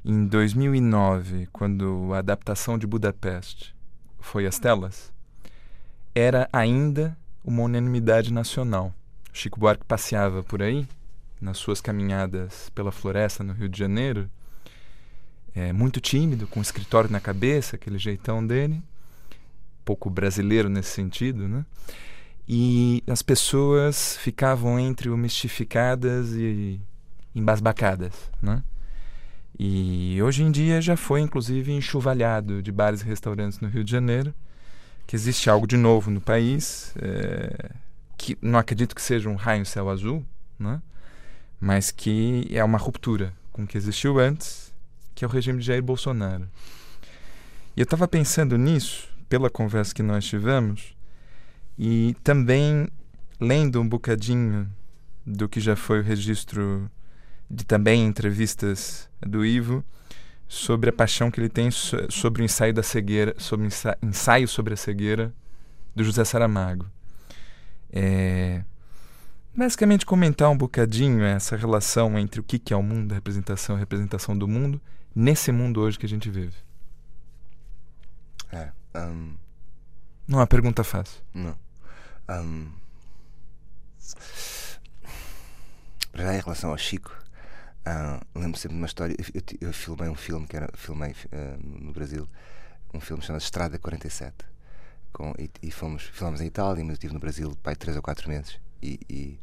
Em 0.03 0.25
2009, 0.25 1.47
quando 1.51 2.11
a 2.13 2.19
adaptação 2.19 2.77
de 2.77 2.87
Budapeste 2.87 3.75
foi 4.19 4.45
às 4.45 4.59
telas, 4.59 5.13
era 6.15 6.47
ainda 6.51 7.17
uma 7.43 7.63
unanimidade 7.63 8.31
nacional. 8.31 8.93
Chico 9.31 9.59
Buarque 9.59 9.85
passeava 9.85 10.43
por 10.43 10.61
aí, 10.61 10.87
nas 11.41 11.57
suas 11.57 11.81
caminhadas 11.81 12.69
pela 12.69 12.91
floresta 12.91 13.43
no 13.43 13.53
Rio 13.53 13.67
de 13.67 13.77
Janeiro, 13.77 14.29
é, 15.55 15.71
muito 15.71 15.99
tímido, 15.99 16.47
com 16.47 16.59
o 16.59 16.63
escritório 16.63 17.11
na 17.11 17.19
cabeça, 17.19 17.75
aquele 17.75 17.97
jeitão 17.97 18.45
dele, 18.45 18.81
pouco 19.85 20.09
brasileiro 20.09 20.69
nesse 20.69 20.89
sentido, 20.89 21.47
né? 21.47 21.65
E 22.47 23.03
as 23.07 23.21
pessoas 23.21 24.17
ficavam 24.17 24.79
entre 24.79 25.09
o 25.09 25.17
mistificadas 25.17 26.33
e 26.33 26.81
embasbacadas, 27.35 28.13
né? 28.41 28.63
E 29.57 30.19
hoje 30.21 30.43
em 30.43 30.51
dia 30.51 30.81
já 30.81 30.97
foi 30.97 31.21
inclusive 31.21 31.71
enxovalhado 31.71 32.61
de 32.61 32.71
bares 32.71 33.01
e 33.01 33.05
restaurantes 33.05 33.59
no 33.59 33.67
Rio 33.67 33.83
de 33.83 33.91
Janeiro, 33.91 34.33
que 35.05 35.15
existe 35.15 35.49
algo 35.49 35.67
de 35.67 35.77
novo 35.77 36.09
no 36.09 36.19
país, 36.19 36.93
é, 36.99 37.71
que 38.17 38.37
não 38.41 38.57
acredito 38.57 38.95
que 38.95 39.01
seja 39.01 39.29
um 39.29 39.35
raio 39.35 39.65
céu 39.65 39.89
azul, 39.89 40.25
né? 40.57 40.81
mas 41.59 41.91
que 41.91 42.47
é 42.51 42.63
uma 42.63 42.77
ruptura 42.77 43.33
com 43.51 43.63
o 43.63 43.67
que 43.67 43.77
existiu 43.77 44.19
antes, 44.19 44.73
que 45.13 45.23
é 45.23 45.27
o 45.27 45.31
regime 45.31 45.59
de 45.59 45.65
Jair 45.65 45.83
Bolsonaro. 45.83 46.47
E 47.75 47.79
eu 47.79 47.83
estava 47.83 48.07
pensando 48.07 48.57
nisso, 48.57 49.07
pela 49.29 49.49
conversa 49.49 49.93
que 49.93 50.03
nós 50.03 50.25
tivemos, 50.25 50.95
e 51.77 52.15
também 52.23 52.87
lendo 53.39 53.79
um 53.79 53.87
bocadinho 53.87 54.69
do 55.25 55.47
que 55.47 55.59
já 55.59 55.75
foi 55.75 55.99
o 55.99 56.03
registro 56.03 56.89
de 57.49 57.65
também 57.65 58.05
entrevistas 58.05 59.09
do 59.21 59.45
Ivo 59.45 59.83
sobre 60.47 60.89
a 60.89 60.93
paixão 60.93 61.31
que 61.31 61.39
ele 61.39 61.49
tem 61.49 61.69
sobre 61.71 62.41
o 62.41 62.45
ensaio 62.45 62.73
da 62.73 62.83
cegueira, 62.83 63.35
sobre 63.37 63.67
o 63.67 63.69
ensaio 64.07 64.47
sobre 64.47 64.73
a 64.73 64.77
cegueira 64.77 65.33
do 65.95 66.03
José 66.03 66.23
Saramago. 66.23 66.85
É, 67.91 68.63
basicamente 69.55 70.05
comentar 70.05 70.49
um 70.49 70.57
bocadinho 70.57 71.23
essa 71.23 71.55
relação 71.55 72.17
entre 72.17 72.39
o 72.39 72.43
que 72.43 72.73
é 72.73 72.77
o 72.77 72.83
mundo 72.83 73.09
da 73.09 73.15
representação 73.15 73.75
a 73.75 73.79
representação 73.79 74.37
do 74.37 74.47
mundo 74.47 74.81
nesse 75.15 75.51
mundo 75.51 75.81
hoje 75.81 75.97
que 75.97 76.05
a 76.05 76.09
gente 76.09 76.29
vive. 76.29 76.55
É, 78.51 78.71
um... 78.95 79.35
Não 80.27 80.39
é 80.39 80.41
uma 80.41 80.47
pergunta 80.47 80.83
fácil. 80.83 81.21
Não. 81.33 81.57
Um... 82.29 82.71
Já 86.13 86.35
em 86.35 86.39
relação 86.39 86.69
ao 86.69 86.77
Chico, 86.77 87.11
Uh, 87.85 88.39
lembro 88.39 88.57
sempre 88.57 88.75
de 88.75 88.81
uma 88.81 88.87
história. 88.87 89.15
Eu, 89.33 89.67
eu, 89.67 89.73
filmei 89.73 90.09
um 90.09 90.15
filme 90.15 90.47
que 90.47 90.55
era. 90.55 90.69
Filmei 90.73 91.11
uh, 91.11 91.83
no 91.83 91.91
Brasil, 91.91 92.27
um 92.93 92.99
filme 92.99 93.21
chamado 93.21 93.41
Estrada 93.41 93.77
47. 93.77 94.33
Com, 95.11 95.33
e, 95.37 95.49
e 95.61 95.69
fomos, 95.69 96.03
filmamos 96.03 96.41
em 96.41 96.47
Itália, 96.47 96.83
mas 96.83 96.91
eu 96.91 96.93
estive 96.93 97.13
no 97.13 97.19
Brasil 97.19 97.55
pai, 97.61 97.75
3 97.75 97.97
ou 97.97 98.01
4 98.01 98.29
meses. 98.29 98.59
E, 98.81 98.99
e, 99.09 99.39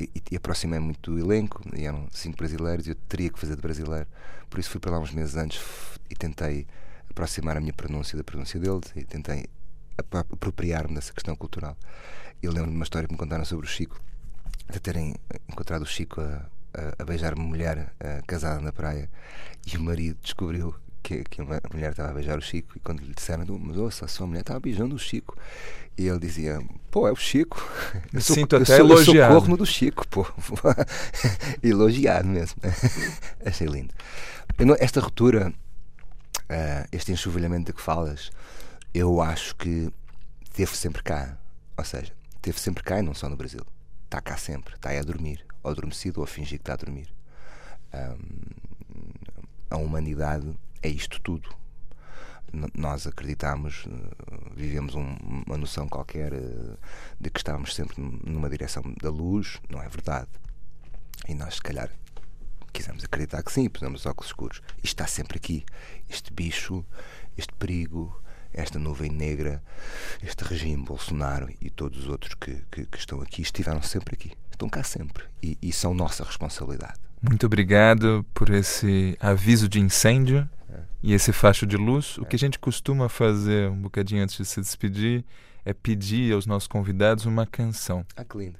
e, 0.00 0.10
e 0.32 0.36
aproximei 0.36 0.80
muito 0.80 1.12
do 1.12 1.18
elenco, 1.18 1.60
e 1.76 1.84
eram 1.84 2.08
cinco 2.10 2.38
brasileiros, 2.38 2.86
e 2.86 2.90
eu 2.90 2.94
teria 2.94 3.30
que 3.30 3.38
fazer 3.38 3.54
de 3.54 3.62
brasileiro. 3.62 4.06
Por 4.50 4.58
isso 4.58 4.70
fui 4.70 4.80
para 4.80 4.92
lá 4.92 4.98
uns 4.98 5.12
meses 5.12 5.36
antes 5.36 5.60
e 6.10 6.14
tentei 6.14 6.66
aproximar 7.08 7.56
a 7.56 7.60
minha 7.60 7.72
pronúncia 7.72 8.16
da 8.16 8.24
pronúncia 8.24 8.58
deles 8.58 8.90
e 8.96 9.04
tentei 9.04 9.46
apropriar-me 9.96 10.94
dessa 10.94 11.12
questão 11.12 11.36
cultural. 11.36 11.76
Eu 12.42 12.52
lembro 12.52 12.70
de 12.70 12.76
uma 12.76 12.84
história 12.84 13.06
que 13.06 13.14
me 13.14 13.18
contaram 13.18 13.44
sobre 13.44 13.66
o 13.66 13.68
Chico, 13.68 14.00
de 14.70 14.80
terem 14.80 15.14
encontrado 15.48 15.82
o 15.82 15.86
Chico 15.86 16.20
a 16.20 16.44
a, 16.74 17.02
a 17.02 17.04
beijar 17.04 17.34
uma 17.34 17.44
mulher 17.44 17.92
uh, 18.00 18.26
casada 18.26 18.60
na 18.60 18.72
praia 18.72 19.08
e 19.66 19.76
o 19.76 19.82
marido 19.82 20.18
descobriu 20.22 20.74
que, 21.02 21.24
que 21.24 21.42
uma 21.42 21.60
mulher 21.72 21.90
estava 21.90 22.10
a 22.10 22.14
beijar 22.14 22.38
o 22.38 22.42
Chico 22.42 22.76
e 22.76 22.80
quando 22.80 23.00
lhe 23.00 23.12
disseram, 23.12 23.44
mas 23.58 23.76
ouça, 23.76 24.04
a 24.04 24.08
sua 24.08 24.26
mulher 24.26 24.40
estava 24.40 24.60
beijando 24.60 24.94
o 24.94 24.98
Chico. 24.98 25.36
E 25.98 26.06
ele 26.06 26.18
dizia, 26.18 26.60
pô, 26.90 27.06
é 27.06 27.12
o 27.12 27.16
Chico. 27.16 27.60
Eu 28.12 28.20
sou, 28.20 28.36
sinto 28.36 28.56
até 28.56 28.62
eu 28.62 28.66
sou, 28.66 28.86
elogiado. 28.86 29.18
eu 29.18 29.28
sou 29.28 29.40
corno 29.40 29.56
do 29.56 29.66
Chico, 29.66 30.06
pô. 30.08 30.26
Elogiado 31.62 32.28
mesmo. 32.28 32.56
Achei 33.44 33.66
lindo. 33.66 33.92
Esta 34.78 35.00
ruptura 35.00 35.52
uh, 35.52 36.88
este 36.92 37.12
enxovalhamento 37.12 37.66
de 37.66 37.72
que 37.72 37.82
falas 37.82 38.30
eu 38.94 39.20
acho 39.20 39.56
que 39.56 39.90
teve 40.54 40.76
sempre 40.76 41.02
cá. 41.02 41.36
Ou 41.76 41.84
seja, 41.84 42.12
teve 42.40 42.60
sempre 42.60 42.82
cá 42.82 42.98
e 42.98 43.02
não 43.02 43.14
só 43.14 43.28
no 43.28 43.36
Brasil 43.36 43.64
está 44.12 44.20
cá 44.20 44.36
sempre, 44.36 44.74
está 44.74 44.90
aí 44.90 44.98
a 44.98 45.02
dormir 45.02 45.44
ou 45.62 45.70
adormecido 45.70 46.20
ou 46.20 46.24
a 46.24 46.26
fingir 46.26 46.58
que 46.58 46.62
está 46.62 46.74
a 46.74 46.76
dormir 46.76 47.08
um, 47.94 48.18
a 49.70 49.76
humanidade 49.76 50.54
é 50.82 50.88
isto 50.88 51.20
tudo. 51.20 51.48
nós 52.74 53.06
acreditamos, 53.06 53.86
eh, 53.86 54.50
vivemos 54.54 54.94
um, 54.94 55.16
uma 55.46 55.56
noção 55.56 55.88
qualquer 55.88 56.34
eh, 56.34 56.76
de 57.18 57.30
que 57.30 57.38
estávamos 57.38 57.74
sempre 57.74 57.96
numa 57.98 58.50
direção 58.50 58.82
da 59.00 59.08
luz, 59.08 59.58
não 59.70 59.82
é 59.82 59.88
verdade. 59.88 60.28
E 61.26 61.34
nós, 61.34 61.54
se 61.54 61.62
calhar, 61.62 61.90
quisemos 62.72 63.02
acreditar 63.04 63.42
que 63.42 63.50
sim, 63.50 63.70
pusemos 63.70 64.00
os 64.00 64.06
óculos 64.06 64.28
escuros. 64.28 64.62
Isto 64.78 65.02
está 65.02 65.06
sempre 65.06 65.38
aqui. 65.38 65.64
Este 66.08 66.30
bicho, 66.32 66.84
este 67.38 67.54
perigo, 67.54 68.21
esta 68.52 68.78
nuvem 68.78 69.10
negra, 69.10 69.62
este 70.22 70.44
regime 70.44 70.84
Bolsonaro 70.84 71.48
e 71.60 71.70
todos 71.70 72.00
os 72.00 72.08
outros 72.08 72.34
que, 72.34 72.62
que, 72.70 72.86
que 72.86 72.98
estão 72.98 73.20
aqui 73.20 73.42
estiveram 73.42 73.82
sempre 73.82 74.14
aqui. 74.14 74.32
Estão 74.50 74.68
cá 74.68 74.82
sempre. 74.82 75.24
E, 75.42 75.56
e 75.60 75.72
são 75.72 75.94
nossa 75.94 76.24
responsabilidade. 76.24 77.00
Muito 77.22 77.46
obrigado 77.46 78.24
por 78.34 78.50
esse 78.50 79.16
aviso 79.20 79.68
de 79.68 79.80
incêndio 79.80 80.48
é. 80.68 80.80
e 81.02 81.12
esse 81.12 81.32
facho 81.32 81.66
de 81.66 81.76
luz. 81.76 82.16
É. 82.18 82.22
O 82.22 82.26
que 82.26 82.36
a 82.36 82.38
gente 82.38 82.58
costuma 82.58 83.08
fazer 83.08 83.70
um 83.70 83.82
bocadinho 83.82 84.22
antes 84.22 84.36
de 84.36 84.44
se 84.44 84.60
despedir 84.60 85.24
é 85.64 85.72
pedir 85.72 86.32
aos 86.32 86.46
nossos 86.46 86.66
convidados 86.66 87.24
uma 87.24 87.46
canção. 87.46 88.04
Ah, 88.16 88.24
que 88.24 88.36
lindo. 88.36 88.58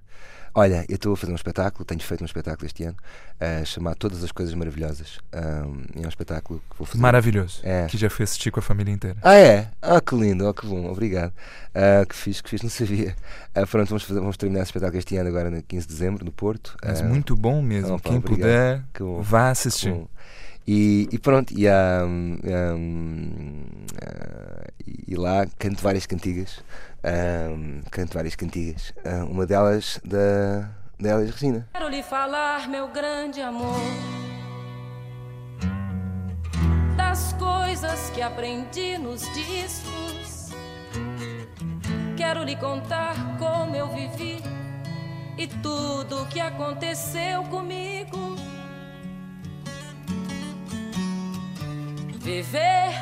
Olha, 0.54 0.84
eu 0.88 0.96
estou 0.96 1.14
a 1.14 1.16
fazer 1.16 1.32
um 1.32 1.36
espetáculo, 1.36 1.84
tenho 1.84 2.00
feito 2.00 2.20
um 2.20 2.26
espetáculo 2.26 2.66
este 2.66 2.84
ano, 2.84 2.96
uh, 3.40 3.64
chamado 3.64 3.96
Todas 3.96 4.22
as 4.22 4.30
Coisas 4.30 4.54
Maravilhosas. 4.54 5.18
Um, 5.32 6.02
é 6.02 6.04
um 6.04 6.08
espetáculo 6.08 6.62
que 6.70 6.76
vou 6.76 6.86
fazer. 6.86 7.00
Maravilhoso. 7.00 7.60
É. 7.62 7.86
Que 7.86 7.96
já 7.96 8.10
foi 8.10 8.24
assistir 8.24 8.50
com 8.50 8.60
a 8.60 8.62
família 8.62 8.92
inteira. 8.92 9.16
Ah, 9.22 9.34
é? 9.34 9.70
Ah, 9.80 10.00
que 10.00 10.14
lindo, 10.14 10.46
oh, 10.46 10.52
que 10.52 10.66
bom, 10.66 10.90
obrigado. 10.90 11.32
Uh, 11.70 12.06
que 12.06 12.14
fiz, 12.14 12.42
que 12.42 12.50
fiz, 12.50 12.60
não 12.62 12.68
sabia. 12.68 13.16
Uh, 13.56 13.66
pronto, 13.66 13.88
vamos, 13.88 14.02
fazer, 14.02 14.20
vamos 14.20 14.36
terminar 14.36 14.60
esse 14.60 14.68
espetáculo 14.68 14.98
este 14.98 15.16
ano, 15.16 15.30
agora 15.30 15.50
no 15.50 15.62
15 15.62 15.86
de 15.86 15.92
dezembro, 15.92 16.24
no 16.24 16.32
Porto. 16.32 16.76
Mas 16.84 17.00
muito 17.00 17.34
bom 17.34 17.62
mesmo. 17.62 17.98
Quem 17.98 18.20
puder, 18.20 18.84
vá 19.22 19.50
assistir. 19.50 19.94
E, 20.66 21.09
e, 21.11 21.18
pronto, 21.18 21.53
e, 21.57 21.68
um, 21.68 22.38
um, 22.77 23.64
e 25.09 25.14
lá 25.16 25.44
canto 25.59 25.83
várias 25.83 26.07
cantigas 26.07 26.62
um, 27.05 27.83
canto 27.90 28.14
várias 28.14 28.35
cantigas. 28.35 28.92
Uh, 29.05 29.31
uma 29.31 29.46
delas 29.46 30.01
da, 30.05 30.70
Elis 30.98 31.31
Regina. 31.33 31.68
Quero 31.72 31.88
lhe 31.88 32.03
falar, 32.03 32.68
meu 32.68 32.88
grande 32.88 33.40
amor, 33.40 33.81
das 36.96 37.33
coisas 37.35 38.11
que 38.11 38.22
aprendi 38.22 38.98
nos 38.98 39.22
discos. 39.33 40.51
Quero 42.16 42.44
lhe 42.44 42.57
contar 42.57 43.14
como 43.38 43.75
eu 43.75 43.88
vivi 43.88 44.42
e 45.37 45.46
tudo 45.46 46.22
o 46.22 46.27
que 46.29 46.38
aconteceu 46.38 47.42
comigo. 47.44 48.51
Viver 52.22 52.92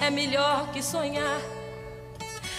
é 0.00 0.10
melhor 0.10 0.68
que 0.72 0.82
sonhar 0.82 1.40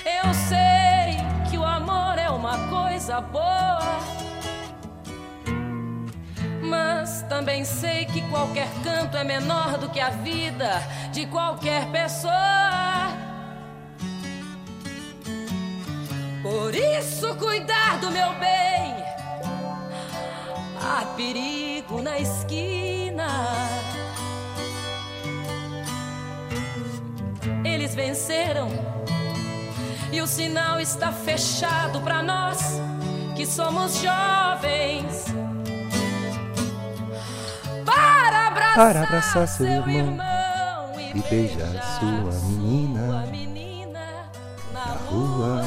eu 0.04 0.34
sei 0.34 1.50
que 1.50 1.58
o 1.60 1.64
amor 1.64 2.18
é 2.18 2.28
uma 2.28 2.58
coisa 2.70 3.22
boa, 3.22 4.00
mas 6.64 7.22
também 7.30 7.64
sei 7.64 8.06
que 8.06 8.22
qualquer 8.30 8.68
canto 8.84 9.16
é 9.16 9.24
menor 9.24 9.78
do 9.78 9.90
que 9.90 10.00
a 10.00 10.10
vida 10.10 10.82
de 11.12 11.28
qualquer 11.28 11.86
pessoa. 11.92 12.34
Por 16.42 16.74
isso, 16.74 17.36
cuidar 17.36 18.00
do 18.00 18.10
meu 18.10 18.34
bem. 18.40 18.96
Há 20.82 21.06
perigo 21.16 22.02
na 22.02 22.18
esquina. 22.18 23.91
Eles 27.92 27.96
venceram 27.96 28.70
e 30.12 30.22
o 30.22 30.28
sinal 30.28 30.80
está 30.80 31.12
fechado 31.12 32.00
para 32.00 32.24
nós 32.24 32.80
que 33.36 33.46
somos 33.46 33.96
jovens. 33.96 35.26
Para 37.86 38.48
abraçar, 38.48 38.76
para 38.76 39.04
abraçar 39.04 39.48
seu, 39.48 39.66
irmão, 39.66 39.90
irmão 39.90 41.00
e, 41.00 41.18
e 41.18 41.22
beijar 41.30 42.00
sua 42.00 42.50
menina, 42.50 43.26
menina 43.28 44.30
na 44.72 44.86
rua. 45.10 45.64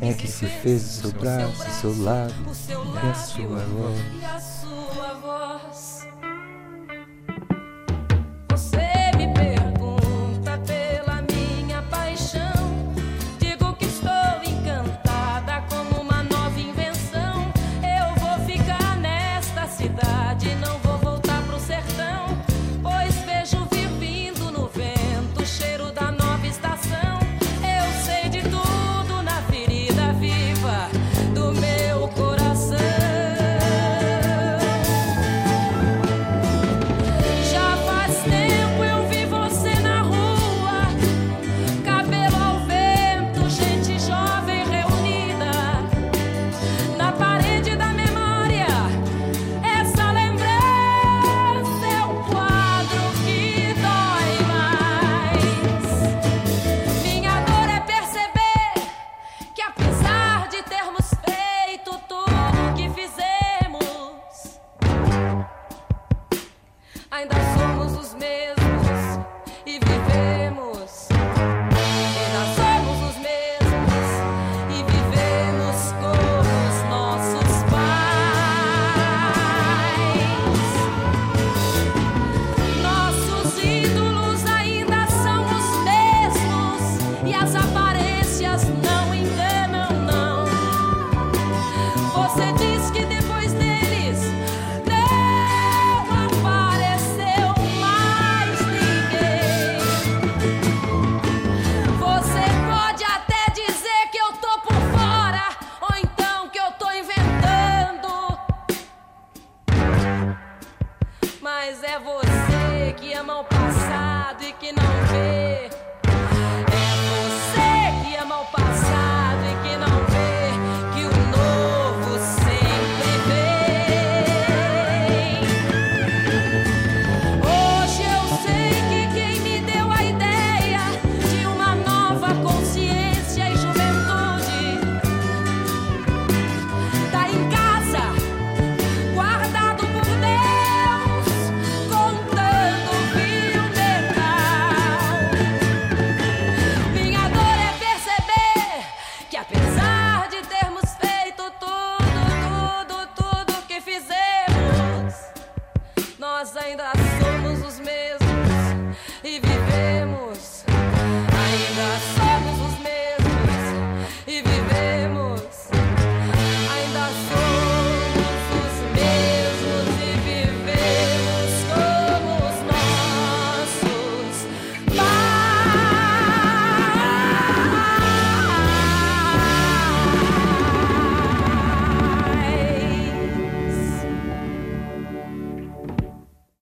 É 0.00 0.12
que 0.14 0.26
se 0.26 0.46
fez 0.46 0.82
o 0.82 1.00
seu 1.02 1.12
braço, 1.12 1.70
seu 1.80 2.02
lábio 2.02 2.34
e 3.04 3.08
a 3.08 3.14
sua 3.14 3.58
voz. 3.60 4.55